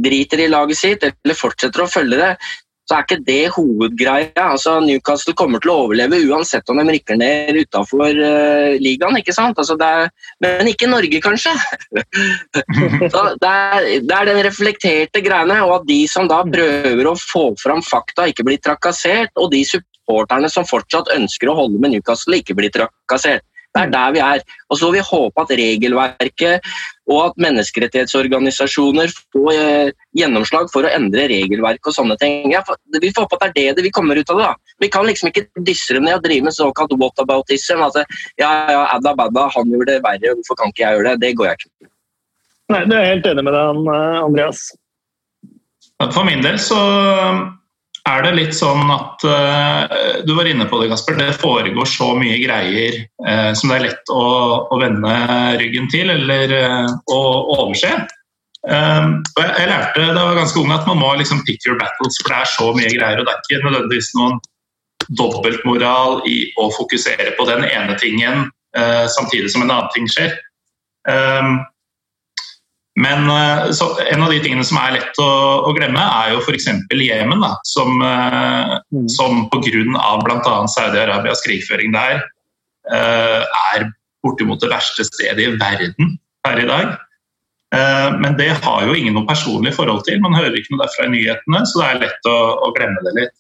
[0.07, 2.31] driter i laget sitt eller fortsetter å følge det,
[2.87, 4.45] så er ikke det hovedgreia.
[4.45, 9.19] Altså, Newcastle kommer til å overleve uansett om de rykker ned utafor uh, ligaen.
[9.19, 9.59] ikke sant?
[9.59, 10.13] Altså, er,
[10.45, 11.55] men ikke Norge, kanskje.
[13.13, 17.17] så det er, det er, den reflekterte greiene, og at de som da prøver å
[17.19, 21.97] få fram fakta, ikke blir trakassert, og de supporterne som fortsatt ønsker å holde med
[21.97, 23.43] Newcastle, ikke blir trakassert.
[23.77, 24.45] Det er der vi er.
[24.71, 26.71] Og så vil vi håpe at regelverket
[27.07, 32.49] og at menneskerettighetsorganisasjoner får eh, gjennomslag for å endre regelverk og sånne ting.
[32.55, 32.65] Ja,
[32.97, 34.49] vi får håpe at det er det vi kommer ut av det.
[34.49, 34.73] da.
[34.83, 37.85] Vi kan liksom ikke dysse dem ned og drive med såkalt whataboutism.
[37.85, 38.03] Altså,
[38.41, 41.23] ja, ja, Adda Badda, han gjorde det verre, hvorfor kan ikke jeg gjøre det?
[41.23, 41.93] Det går jeg ikke med.
[42.75, 43.85] Nei, du er helt enig med deg,
[44.25, 44.65] Andreas.
[46.03, 46.81] For min del så
[48.07, 51.19] er det litt sånn at uh, Du var inne på det, Kasper.
[51.19, 54.27] Det foregår så mye greier uh, som det er lett å,
[54.71, 55.15] å vende
[55.61, 57.21] ryggen til eller uh, å
[57.59, 57.95] overse.
[58.67, 62.33] jeg, lærte da jeg var ganske ung at man må liksom pick your battles, for
[62.33, 63.21] det er så mye greier.
[63.21, 64.41] og Det er ikke nødvendigvis noen
[65.19, 68.49] dobbeltmoral i å fokusere på den ene tingen
[69.15, 70.35] samtidig som en annen ting skjer.
[72.97, 73.67] Men eh,
[74.13, 75.31] En av de tingene som er lett å,
[75.69, 76.69] å glemme, er jo f.eks.
[76.97, 79.09] Jemen, som, uh, mm.
[79.13, 79.85] som pga.
[80.25, 80.57] bl.a.
[80.73, 82.23] Saudi-Arabias krigføring der
[82.93, 83.43] uh,
[83.75, 83.91] er
[84.25, 86.17] bortimot det verste stedet i verden
[86.47, 86.97] per i dag.
[87.75, 90.21] Eh, men det har jo ingen noe personlig forhold til.
[90.23, 92.37] Man hører ikke noe derfra i nyhetene, så det er lett å,
[92.67, 93.35] å glemme det litt.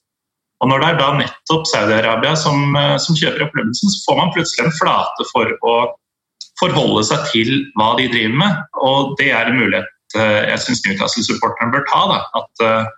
[0.64, 4.34] Og Når det er da nettopp Saudi-Arabia som, eh, som, kjøper opplevelsen, så får man
[4.34, 5.76] plutselig en flate for å
[6.60, 8.62] forholde seg til hva de driver med.
[8.88, 12.02] Og det er en mulighet eh, jeg syns Newcastle-supporterne bør ta.
[12.12, 12.20] Da.
[12.42, 12.94] At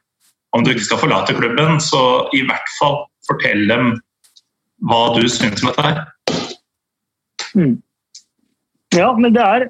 [0.57, 2.03] om du ikke skal forlate klubben, så
[2.37, 3.93] i hvert fall fortell dem
[4.89, 6.01] hva du syns om dette her.
[7.59, 7.77] Mm.
[8.97, 9.69] Ja, men det er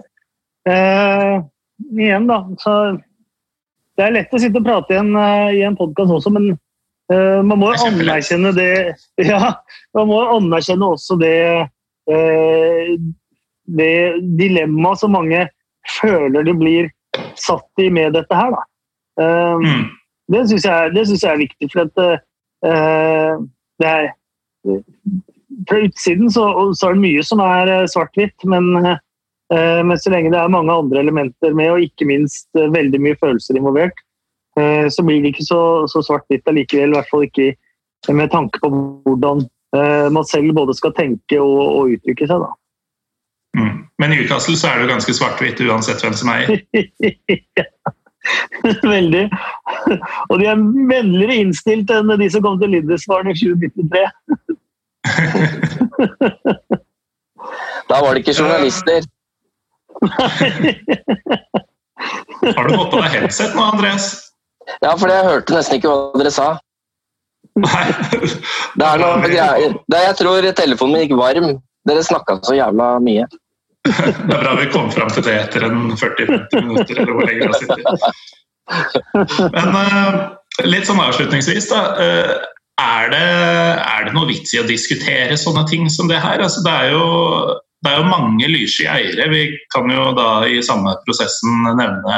[0.68, 1.36] eh,
[1.94, 2.42] Igjen, da.
[2.58, 2.72] Så
[3.98, 6.52] det er lett å sitte og prate i en, uh, i en podkast også, men
[7.12, 8.72] uh, man må jo anerkjenne det
[9.30, 9.52] Ja,
[9.94, 11.38] man må anerkjenne også det
[12.10, 12.92] uh,
[13.76, 15.44] det dilemmaet som mange
[15.98, 16.90] føler de blir
[17.38, 18.64] satt i med dette her, da.
[19.18, 19.88] Mm.
[20.30, 21.96] Det syns jeg, jeg, er viktig, for at
[23.80, 24.10] det er
[25.68, 26.44] Fra utsiden så,
[26.76, 28.68] så, er det mye som er svart-hvitt, men
[29.48, 33.00] uh, men så lenge det er mange andre elementer med, og ikke minst uh, veldig
[33.00, 33.96] mye følelser involvert,
[34.60, 36.92] eh, så blir det ikke så, så svart-hvitt allikevel.
[36.92, 38.70] I hvert fall ikke med tanke på
[39.08, 39.46] hvordan
[40.12, 42.40] man selv både skal tenke og, og uttrykke seg.
[42.40, 42.48] da.
[43.58, 43.74] Mm.
[43.98, 46.48] Men i Newcastle så er det jo ganske svart-hvitt uansett hvem som eier.
[48.94, 49.24] Veldig.
[50.28, 54.04] Og de er vennligere innstilt enn de som kom til Lindesvaren i 2093.
[57.88, 59.00] da var det ikke journalister.
[62.56, 64.06] Har du fått på deg headset nå, Andreas?
[64.84, 66.48] Ja, for jeg hørte nesten ikke hva dere sa.
[67.58, 67.86] Nei.
[68.78, 69.72] Det er noe greier.
[69.94, 71.48] Jeg tror telefonen min gikk varm.
[71.88, 73.24] Dere snakka så jævla mye.
[73.88, 77.40] Det er bra vi kom fram til det etter en 40-50 minutter, eller hvor lenge
[77.40, 77.86] vi har sittet.
[79.54, 80.18] Men uh,
[80.68, 81.82] litt sånn avslutningsvis, da.
[81.96, 82.34] Uh,
[82.78, 83.22] er, det,
[83.82, 86.38] er det noe vits i å diskutere sånne ting som det her?
[86.44, 87.06] Altså, det er jo
[87.84, 89.28] det er jo mange lyssky eiere.
[89.30, 89.42] Vi
[89.74, 92.16] kan jo da i samme prosessen nevne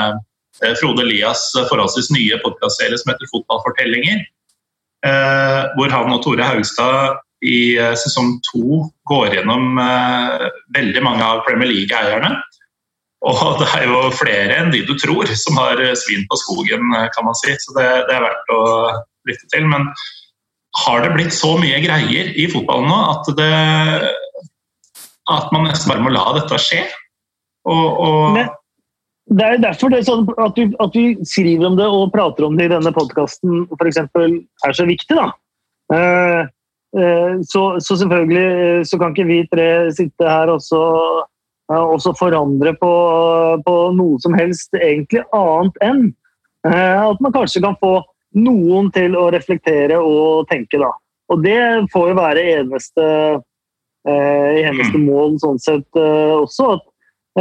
[0.64, 4.22] eh, Frode Lias forholdsvis nye podkastserie som heter 'Fotballfortellinger'.
[5.04, 9.80] Eh, hvor han og Tore Haugstad i eh, sesong to går gjennom
[10.76, 12.34] veldig mange av Premier League-eierne.
[13.26, 17.26] Og det er jo flere enn de du tror som har svin på skogen, kan
[17.26, 17.56] man si.
[17.60, 18.62] Så det, det er verdt å
[19.28, 19.68] lytte til.
[19.72, 19.90] Men
[20.84, 23.52] har det blitt så mye greier i fotballen nå at det
[25.30, 26.84] at man nesten bare må la dette skje.
[27.70, 28.38] Og, og
[29.30, 32.48] det er derfor det er sånn at, vi, at, vi, skriver om det og prater
[32.48, 35.18] om det i denne podkasten er så viktig.
[35.18, 35.28] da.
[36.90, 40.80] Uh, så, så, selvfølgelig uh, så kan ikke vi tre sitte her og så,
[42.18, 42.90] forandre på,
[43.62, 46.08] på, noe som helst egentlig annet enn
[46.66, 47.92] at man kanskje kan få
[48.36, 50.76] noen til å reflektere og tenke.
[50.82, 50.90] da.
[51.32, 51.60] Og det
[51.94, 53.06] får jo være eneste
[54.08, 55.02] Eh, eneste mm.
[55.04, 56.78] mål sånn sett eh, også.
[56.78, 56.86] At,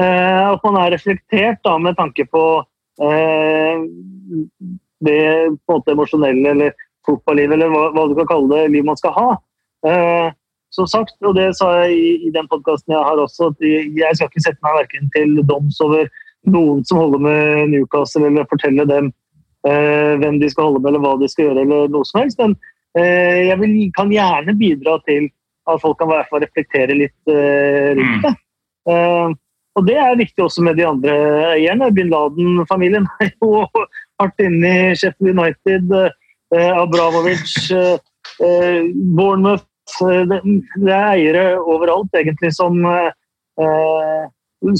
[0.01, 2.43] eh, at, man er reflektert da, med tanke på
[2.99, 6.73] det på en måte emosjonelle eller
[7.07, 9.29] fotballivet, eller hva, hva, du kan kalle det, liv man skal ha.
[10.75, 14.17] som sagt, og det sa jeg i, i den podkasten jeg har også, at jeg
[14.17, 16.09] skal ikke sette meg verken til doms over
[16.51, 19.09] noen som holder med Newcastle, eller fortelle dem
[19.63, 22.39] hvem de skal holde med, eller hva de skal gjøre, eller noe som helst.
[22.43, 22.53] Men
[22.99, 25.31] jeg vil, kan gjerne bidra til
[25.73, 28.33] at folk kan i hvert fall reflektere litt uh, rundt det.
[28.89, 29.37] Uh,
[29.77, 31.15] og det er viktig også med de andre
[31.53, 31.91] eierne.
[31.95, 33.63] Bin Laden-familien er jo
[34.19, 36.09] hardt inne i Sheffield United, uh,
[36.55, 37.51] Abramovic,
[39.17, 39.65] Bournemouth
[39.99, 40.39] det,
[40.93, 42.77] er eiere overalt, egentlig, som,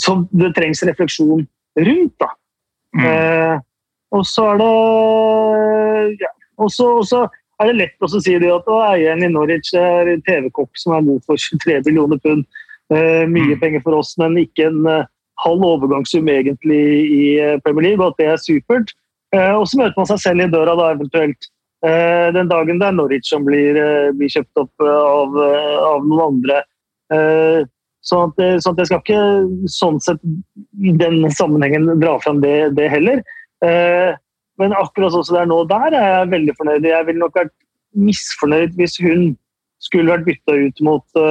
[0.01, 1.43] som det trengs refleksjon
[1.78, 2.15] rundt.
[2.22, 2.30] da.
[2.89, 3.61] Mm.
[4.17, 7.20] og så er det ja, også, også
[7.59, 11.26] er det lett å si det at eieren i Norwich er TV-kokk som er god
[11.28, 12.45] for 23 millioner pund.
[12.89, 13.59] Uh, mye mm.
[13.61, 15.05] penger for oss, men ikke en uh,
[15.43, 18.95] halv overgangssum egentlig i uh, Premier League, og at det er supert.
[19.30, 23.30] og så møter man seg selv i døra da eventuelt den dagen det er Norwich
[23.32, 23.77] som blir,
[24.17, 26.57] blir kjøpt opp av, av noen andre.
[28.03, 29.21] Så at, så at, jeg skal ikke
[29.71, 30.19] sånn sett
[30.84, 33.23] i den sammenhengen dra fram det, det heller.
[34.59, 36.89] Men akkurat sånn som det er nå, der er jeg veldig fornøyd.
[36.91, 37.55] Jeg ville nok vært
[37.95, 39.32] misfornøyd hvis hun
[39.84, 41.23] skulle vært bytta ut mot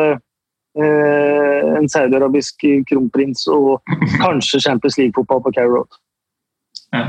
[0.78, 3.80] en saudiarabisk kronprins og
[4.22, 5.98] kanskje Champions League-fotball på Carrow Road.
[6.94, 7.04] Ja.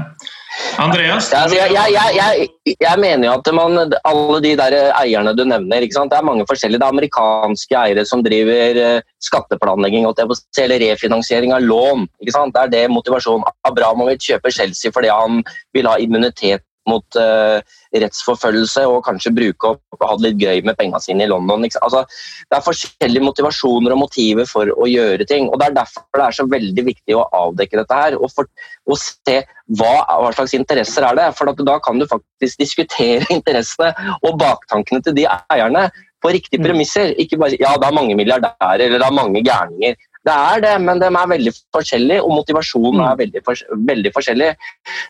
[0.79, 1.29] Andreas?
[1.31, 5.43] Ja, altså, jeg, jeg, jeg, jeg, mener jo at man, alle de der eierne du
[5.47, 6.79] nevner, det er mange forskjellige.
[6.79, 12.07] Det er amerikanske eiere som driver uh, skatteplanlegging eller refinansiering av lån.
[12.23, 13.47] Det er det motivasjonen.
[13.67, 15.43] Abramovic kjøper Chelsea fordi han
[15.75, 17.59] vil ha immunitet mot uh,
[17.93, 21.65] rettsforfølgelse og kanskje bruke opp og ha det litt gøy med pengene sine i London.
[21.81, 22.03] Altså,
[22.49, 25.49] det er forskjellige motivasjoner og motiver for å gjøre ting.
[25.49, 28.49] og Det er derfor det er så veldig viktig å avdekke dette her og, for,
[28.89, 29.39] og se
[29.79, 35.03] hva, hva, slags interesser er det For da kan du faktisk diskutere interessene og baktankene
[35.05, 36.67] til de eierne på riktige mm.
[36.67, 37.15] premisser.
[37.21, 39.99] Ikke bare ja, det er mange milliardærer eller det er mange gærninger.
[40.27, 43.19] Det er det, men de er veldig forskjellige, og motivasjonen er mm.
[43.21, 44.49] veldig, for, veldig forskjellig.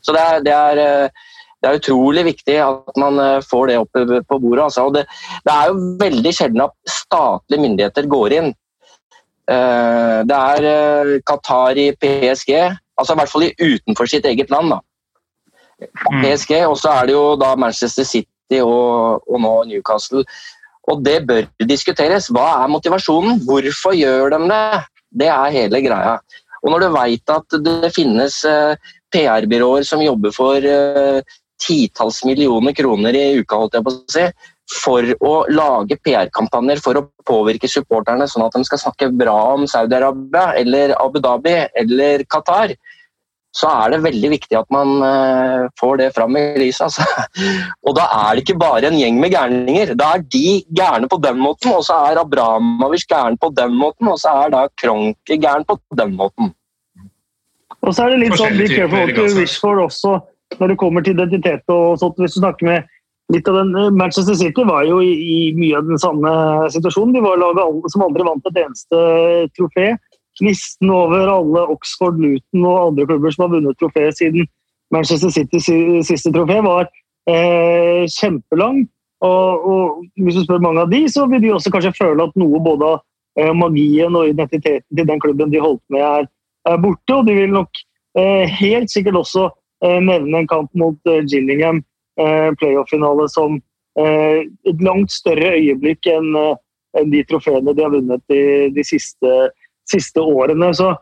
[0.05, 1.28] Så det er, det, er, eh,
[1.59, 4.65] det er, utrolig viktig at man eh, får det opp på bordet.
[4.69, 4.87] Altså.
[4.95, 5.05] Det,
[5.45, 8.51] det, er jo veldig sjelden at statlige myndigheter går inn.
[9.49, 12.53] Eh, det er Qatar i PSG,
[12.99, 14.75] altså i hvert fall utenfor sitt eget land.
[14.75, 14.79] da.
[16.11, 16.23] Mm.
[16.23, 20.25] PSG, og så er det jo da Manchester City og, og nå Newcastle.
[20.89, 22.29] Og det bør diskuteres.
[22.33, 23.43] Hva er motivasjonen?
[23.47, 24.83] Hvorfor gjør de det?
[25.21, 26.17] Det er hele greia.
[26.63, 31.21] Og når du veit at det finnes eh, PR-byråer som jobber for eh,
[31.59, 34.25] titalls millioner kroner i uka, holdt jeg på å si,
[34.69, 39.65] for å lage PR-kampanjer for å påvirke supporterne sånn at de skal snakke bra om
[39.69, 42.75] Saudi-Arabia eller Abu Dhabi eller Qatar,
[43.55, 46.85] så er det veldig viktig at man uh, får det fram i lyset.
[46.85, 47.01] Altså.
[47.89, 49.95] Og da er det ikke bare en gjeng med gærninger.
[49.97, 54.11] Da er de gærne på den måten, og så er Abramovic gæren på den måten,
[54.11, 56.53] og så er da Kronke gæren på den måten.
[57.79, 60.19] Og så er det litt sånn be careful what you wish for også
[60.57, 62.17] når det kommer til identitet og sånt.
[62.17, 62.89] Hvis du snakker med
[63.33, 66.31] litt av den, eh, Manchester City var jo i, i mye av den samme
[66.73, 67.13] situasjonen.
[67.13, 69.03] De var laget som aldri vant et eneste
[69.57, 69.93] trofé
[70.41, 74.47] listen over alle Oxford, Luton og andre klubber som har vunnet trofé siden
[74.93, 75.67] Manchester Citys
[76.07, 76.87] siste trofé, var
[77.29, 78.87] eh, kjempelang.
[79.19, 82.37] Og, og, hvis du spør mange av de, så vil de også kanskje føle at
[82.39, 83.01] noe både av
[83.37, 86.29] eh, magien og identiteten til den klubben de holdt med, er,
[86.71, 87.17] er borte.
[87.17, 87.81] Og de vil nok
[88.17, 91.83] eh, helt sikkert også eh, nevne en kamp mot eh, Gillingham,
[92.19, 93.61] eh, playoff-finale, som
[93.99, 96.35] et langt større øyeblikk enn
[97.11, 99.31] de trofeene de har vunnet de, de siste
[99.89, 100.73] siste årene.
[100.73, 100.93] Så,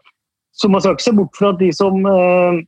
[0.52, 2.60] så, man skal ikke se bort fra at de som eh,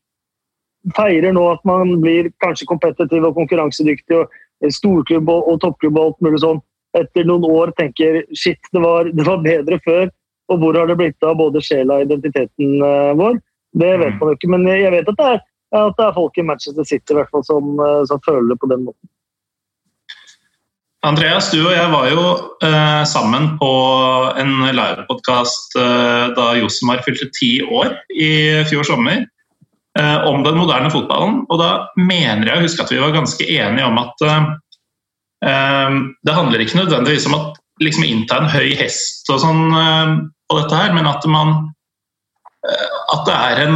[0.97, 6.10] feirer nå at man blir kanskje kompetitiv og konkurransedyktig, og storklubb og, og toppklubb og
[6.10, 6.64] alt mulig sånn,
[6.97, 10.10] etter noen år tenker shit, det var, det var bedre før.
[10.49, 12.80] Og hvor har det blitt av både sjela og identiteten
[13.20, 13.38] vår?
[13.78, 15.43] Det vet man jo ikke, men jeg vet at det er,
[15.76, 18.59] at det er folk i Manchester City i hvert fall, som, uh, som føler det
[18.61, 19.09] på den måten.
[21.07, 22.24] Andreas, du og jeg var jo
[22.65, 23.67] eh, sammen på
[24.41, 28.32] en livepodkast eh, da Josemar fylte ti år i
[28.67, 29.22] fjor sommer,
[29.95, 31.45] eh, om den moderne fotballen.
[31.47, 34.49] Og da mener jeg å huske at vi var ganske enige om at eh,
[35.47, 35.95] eh,
[36.28, 37.41] det handler ikke nødvendigvis om å
[37.80, 40.15] liksom, innta en høy hest og sånn eh,
[40.51, 41.59] på dette her, men at man
[42.59, 43.76] At det er en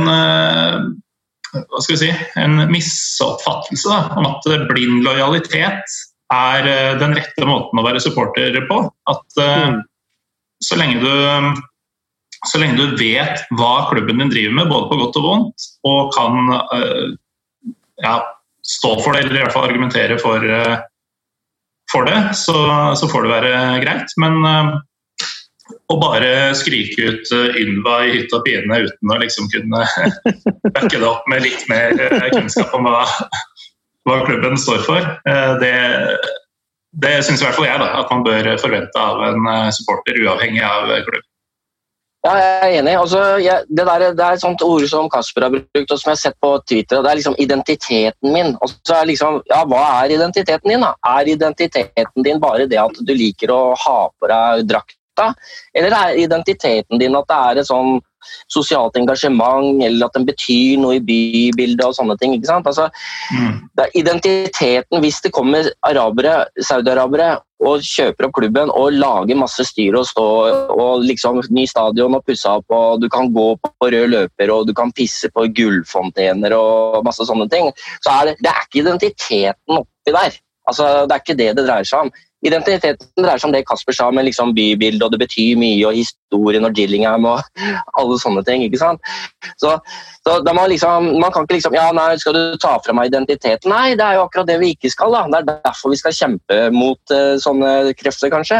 [1.53, 5.97] hva skal vi si, en misoppfattelse da, om at blind lojalitet
[6.33, 8.79] er eh, den rette måten å være supporter på.
[9.11, 9.81] At uh,
[10.63, 11.59] så, lenge du,
[12.49, 16.15] så lenge du vet hva klubben din driver med, både på godt og vondt, og
[16.15, 16.55] kan
[18.01, 18.15] ja,
[18.65, 20.47] stå for det, eller i hvert fall argumentere for,
[21.91, 22.55] for det, så,
[22.97, 24.15] så, får det være greit.
[24.23, 24.39] Men
[25.93, 29.85] å bare skrike ut Ynva i hytt og pine uten å liksom kunne
[30.75, 31.95] backe det opp med litt mer
[32.33, 33.05] kunnskap om hva
[34.07, 35.03] hva klubben står for.
[35.29, 35.75] Eh, det,
[37.03, 40.19] det syns i hvert fall jeg da, at man bør forvente av en eh, supporter,
[40.23, 41.29] uavhengig av klubb.
[42.23, 42.91] Ja, jeg er enig.
[42.95, 46.07] Altså, jeg, det, der, det, er et sånt ord som Kasper har brukt, og som
[46.07, 46.99] jeg har sett på Twitter.
[46.99, 48.53] og Det er liksom identiteten min.
[48.63, 50.85] Og så er liksom, ja, Hva er identiteten din?
[50.85, 50.93] da?
[51.17, 54.63] Er identiteten din bare det at du liker å ha på deg
[55.14, 55.34] drakta?
[55.74, 58.01] Eller er identiteten din at det er et sånn
[58.47, 62.34] sosialt engasjement, eller at den betyr noe i bybildet og sånne ting.
[62.34, 62.68] ikke sant?
[62.68, 62.89] Altså,
[63.36, 63.70] mm.
[63.76, 69.64] det er identiteten, Hvis det kommer arabere, saudiarabere og kjøper opp klubben og lager masse
[69.66, 70.26] styr og stå
[70.72, 74.68] og liksom ny stadion og pussa opp, og du kan gå på rød løper og
[74.68, 77.72] du kan pisse på gullfontener og masse sånne ting,
[78.03, 80.39] så er det, det er ikke identiteten oppi der.
[80.68, 82.14] Altså, Det er ikke det det dreier seg om.
[82.43, 85.95] Identiteten dreier seg om det Kasper sa, med liksom bybildet, og det betyr mye, og
[85.95, 87.41] historien og Gillingham og
[87.99, 88.65] alle sånne ting.
[88.67, 89.13] ikke sant?
[89.61, 89.77] Så,
[90.27, 93.71] så man, liksom, man kan ikke liksom Ja, nei, skal du ta fra meg identiteten?
[93.71, 95.15] Nei, det er jo akkurat det vi ikke skal.
[95.15, 95.25] da.
[95.31, 98.59] Det er derfor vi skal kjempe mot uh, sånne krefter, kanskje.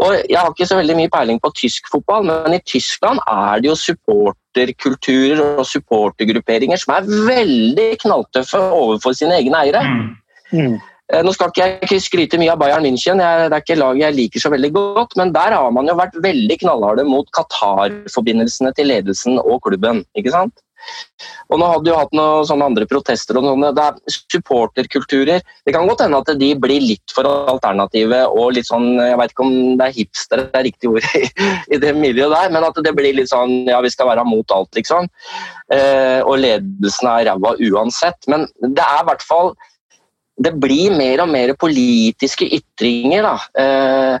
[0.00, 3.60] Og Jeg har ikke så veldig mye peiling på tysk fotball, men i Tyskland er
[3.60, 9.82] det jo supporterkulturer og supportergrupperinger som er veldig knalltøffe overfor sine egne eiere.
[9.84, 10.08] Mm.
[10.56, 10.78] Mm.
[11.10, 14.04] Eh, nå skal ikke jeg skryte mye av Bayern München, jeg, det er ikke laget
[14.04, 18.74] jeg liker så veldig godt, men der har man jo vært veldig knallharde mot Qatar-forbindelsene
[18.78, 20.04] til ledelsen og klubben.
[20.18, 20.62] ikke sant?
[21.50, 23.72] Og nå hadde du hatt noen sånne andre protester og sånne.
[23.76, 25.42] Det er supporterkulturer.
[25.66, 29.34] Det kan godt hende at de blir litt for alternative og litt sånn Jeg vet
[29.34, 31.26] ikke om det er hipster det er riktig ord i,
[31.74, 34.56] i det miljøet der, men at det blir litt sånn Ja, vi skal være mot
[34.56, 35.10] alt, liksom.
[35.74, 38.30] Eh, og ledelsen er ræva uansett.
[38.30, 39.52] Men det er i hvert fall
[40.40, 43.26] Det blir mer og mer politiske ytringer.
[43.60, 44.16] Eh,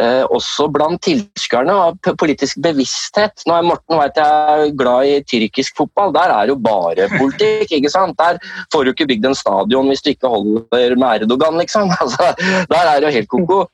[0.00, 3.44] eh, også blant tilskuerne, og politisk bevissthet.
[3.46, 6.12] Nå er Morten vet jeg er glad i tyrkisk fotball.
[6.16, 7.70] Der er jo bare politikk.
[7.78, 8.18] ikke sant?
[8.18, 8.40] Der
[8.72, 11.90] får du ikke bygd en stadion hvis du ikke holder med Erdogan, liksom.
[12.02, 12.34] Altså,
[12.70, 13.64] der er det jo helt ko-ko.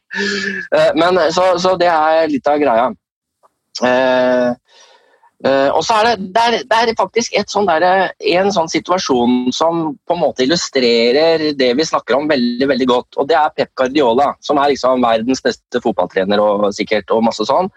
[0.76, 2.88] Eh, men så, så, det er litt av greia.
[3.78, 4.50] Eh,
[5.46, 7.84] Uh, og så er det, det, er, det er faktisk sånn der,
[8.34, 13.18] en sånn situasjon som på en måte illustrerer det vi snakker om veldig veldig godt.
[13.20, 17.46] og Det er Pep Guardiola, som er liksom verdens beste fotballtrener og sikkert og masse
[17.46, 17.70] sånn.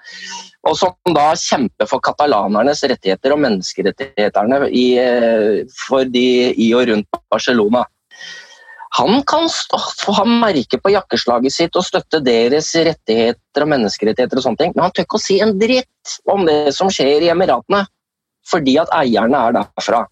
[0.65, 6.89] Og som da kjemper for katalanernes rettigheter og menneskerettighetene i, eh, for de i og
[6.89, 7.85] rundt Barcelona.
[8.99, 9.47] Han kan
[10.17, 14.83] ha merke på jakkeslaget sitt og støtte deres rettigheter og menneskerettigheter, og sånne ting, men
[14.83, 17.85] han tør ikke å si en dritt om det som skjer i Emiratene,
[18.51, 20.03] fordi at eierne er derfra.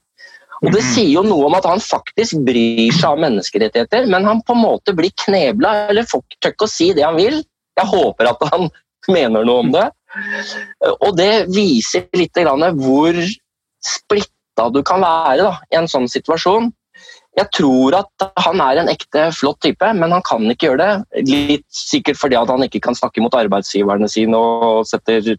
[0.60, 0.90] Og Det mhm.
[0.94, 4.64] sier jo noe om at han faktisk bryr seg om menneskerettigheter, men han på en
[4.64, 7.40] måte blir knebla, eller tør ikke å si det han vil.
[7.80, 8.68] Jeg håper at han
[9.16, 9.88] mener noe om det.
[11.04, 12.40] Og det viser litt
[12.80, 13.24] hvor
[13.86, 16.72] splitta du kan være da, i en sånn situasjon.
[17.40, 21.26] Jeg tror at han er en ekte flott type, men han kan ikke gjøre det.
[21.30, 25.38] Litt sikkert fordi at han ikke kan snakke mot arbeidsgiverne sine og setter,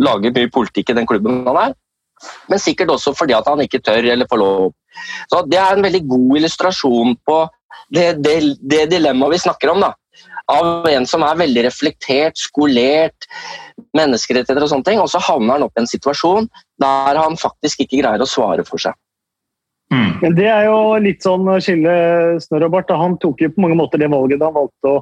[0.00, 1.74] lager mye politikk i den klubben han er.
[2.48, 4.70] Men sikkert også fordi at han ikke tør eller får lov.
[5.30, 7.40] Så Det er en veldig god illustrasjon på
[7.92, 9.82] det, det, det dilemmaet vi snakker om.
[9.82, 9.92] da.
[10.52, 13.28] Av en som er veldig reflektert, skolert,
[13.96, 16.48] menneskerettigheter og sånne ting, og så havner han opp i en situasjon
[16.82, 18.96] der han faktisk ikke greier å svare for seg.
[19.92, 20.12] Mm.
[20.22, 21.94] Men det er jo litt sånn å skille
[22.40, 22.92] snørr og bart.
[22.96, 24.98] Han tok jo på mange måter det valget da han valgte å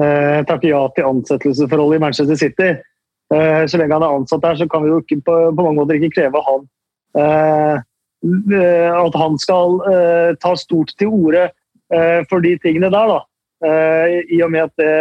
[0.00, 2.70] eh, takke ja til ansettelsesforholdet i Manchester City.
[3.32, 5.80] Eh, så lenge han er ansatt der, så kan vi jo ikke, på, på, mange
[5.82, 6.64] måter ikke kreve han
[7.20, 7.82] eh,
[8.22, 11.48] at han skal eh, ta stort til orde
[11.92, 13.10] eh, for de tingene der.
[13.10, 13.20] da.
[13.66, 14.92] Eh, I og med at det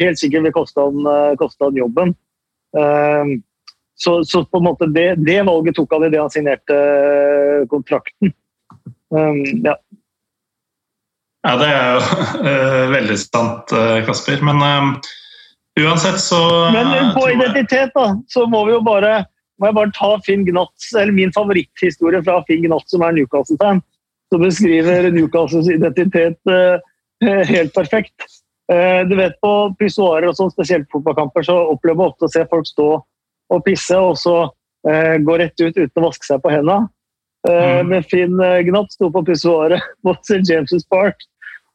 [0.00, 2.10] helt sikkert vil koste han, koste han jobben.
[3.96, 6.74] Så, så, på en måte det, det valget tok han idet han signerte
[7.72, 8.34] kontrakten.
[9.14, 9.76] Um, ja.
[11.46, 12.00] ja, det er jo
[12.42, 14.42] uh, veldig sant, uh, Kasper.
[14.44, 15.12] Men uh,
[15.80, 16.40] uansett så
[16.74, 19.24] Men på identitet, da, så må vi jo bare
[19.56, 23.78] må jeg bare ta Finn Gnats, eller min favoritthistorie fra Finn Gnats, som er Newcastle-fan.
[24.28, 26.36] Som beskriver Newcastles identitet
[27.24, 28.26] helt perfekt.
[28.68, 32.68] Du vet På pissoarer og sånn, spesielt fotballkamper, så opplever man ofte å se folk
[32.68, 34.34] stå og pisse, og så
[34.84, 36.90] gå rett ut uten å vaske seg på hendene.
[37.48, 37.88] Eh, mm.
[37.88, 40.52] Men Finn eh, Gnatt sto på pissoaret på St.
[40.52, 41.16] James' Park.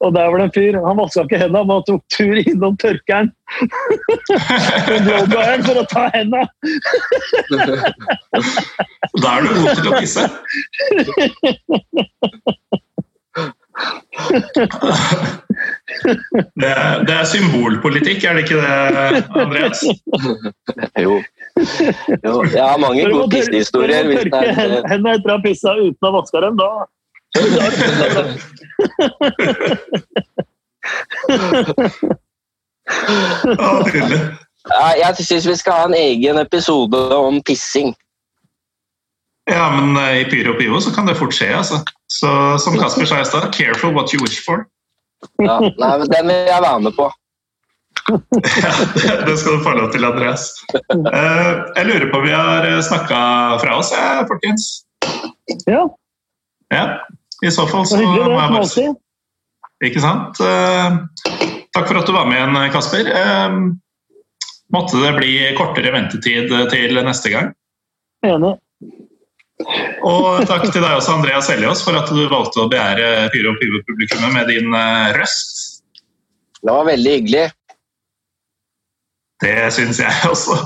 [0.01, 0.75] Og der var det en fyr.
[0.81, 3.29] Han vaska ikke hendene, men han tok tur innom tørkeren
[5.67, 6.49] for å ta hendene.
[9.21, 10.25] da er du god til å pisse.
[16.57, 19.85] Det er, det er, symbolpolitikk, er det ikke det, Andreas?
[20.97, 21.21] jo.
[22.25, 22.43] Jo.
[22.45, 24.07] Jeg har mange gode pissehistorier.
[24.09, 26.71] Hvis det er Hendene etter å ha pissa uten å vaske dem, da
[34.91, 37.95] Jeg syns vi skal ha en egen episode om pissing.
[39.49, 41.81] Ja, men uh, i Pyro Pivo så kan det fort skje, altså.
[42.11, 42.29] Så
[42.61, 44.67] som Kasper sa i stad, careful what you wish for.
[45.41, 47.09] Ja, nei, men Den vil jeg være med på.
[48.11, 50.47] Ja, det skal du få lov til, Andreas.
[50.73, 53.21] Uh, jeg lurer på om vi har snakka
[53.61, 54.67] fra oss, jeg, folkens?
[55.67, 55.85] Ja.
[56.73, 56.85] ja.
[57.41, 58.83] I så fall så må jeg bare si
[59.81, 60.37] Ikke sant?
[60.41, 61.01] Uh,
[61.73, 63.13] takk for at du var med igjen, Kasper.
[64.71, 67.55] måtte det bli kortere ventetid til neste gang?
[68.25, 68.57] Enig.
[70.07, 74.33] Og takk til deg også, Andreas Helliås, for at du valgte å begjære Pyro Pivo-publikummet
[74.35, 75.83] med din eh, røst.
[76.61, 77.45] Det var veldig hyggelig.
[79.41, 80.57] Det syns jeg også.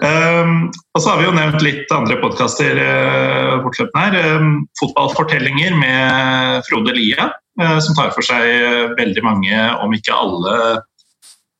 [0.00, 4.38] Um, og så har vi jo nevnt litt andre podkaster uh, bortløpende her.
[4.40, 10.56] Um, fotballfortellinger med Frode Lia, uh, som tar for seg veldig mange, om ikke alle,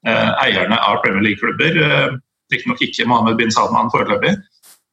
[0.08, 1.76] uh, eierne av Premier League-klubber.
[1.76, 2.20] Uh,
[2.52, 4.36] Riktignok ikke Mohammed bin Salman foreløpig.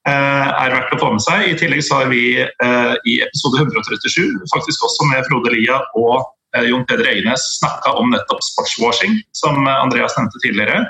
[0.04, 1.46] Eh, er verdt å få med seg.
[1.48, 6.26] I tillegg så har vi eh, i episode 137, faktisk også med Frode Lia og
[6.58, 10.82] eh, Jon Peder Egnes, snakka om nettopp sportswashing, som Andreas nevnte tidligere.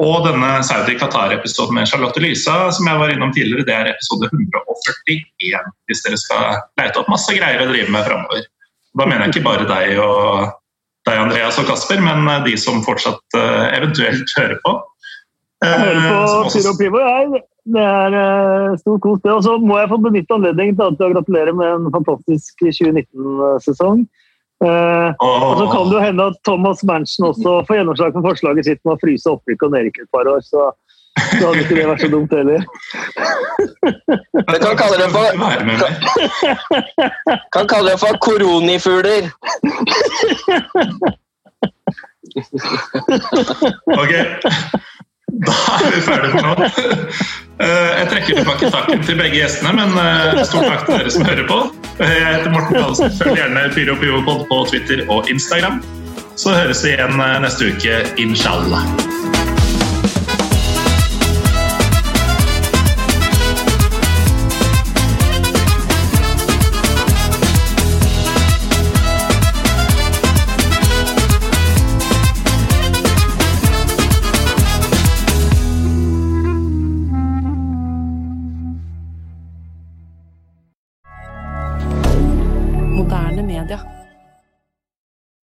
[0.00, 5.74] Og denne Saudi-Qatar-episoden med Charlotte Lysa som jeg var innom tidligere, det er episode 141.
[5.90, 8.46] Hvis dere skal leite opp masse greier å drive med framover.
[8.96, 10.48] Da mener jeg ikke bare deg og
[11.08, 14.74] deg, Andreas og Kasper, men de som fortsatt uh, eventuelt hører på.
[15.60, 17.42] Jeg hører på Pyro Pivo, jeg.
[17.70, 19.34] Det er uh, stor kos, det.
[19.36, 24.06] Og så må jeg få benytte anledningen til å gratulere med en fantastisk 2019-sesong.
[24.60, 25.50] Oh.
[25.50, 28.80] Og så kan det jo hende at Thomas Manchin også får gjennomslag for forslaget sitt
[28.84, 30.42] med å fryse opprykket og nedrykket et par år.
[30.44, 30.66] Så,
[31.22, 32.60] så hadde ikke det vært så dumt heller.
[34.50, 35.92] Du kan kalle det for kan,
[37.54, 39.30] kan kalle det for koronifugler.
[43.96, 44.14] ok.
[45.46, 45.56] Da
[45.86, 46.68] er vi ferdige for nå.
[47.60, 51.26] Eh, jeg trekker tilbake takken til begge gjestene, men eh, stor takk til dere som
[51.28, 51.58] hører på.
[51.98, 53.12] Eh, jeg heter Morten Dahlsen.
[53.18, 55.82] Følg gjerne Pyro Pivopod på Twitter og Instagram.
[56.40, 58.88] Så høres vi igjen neste uke, inshallah.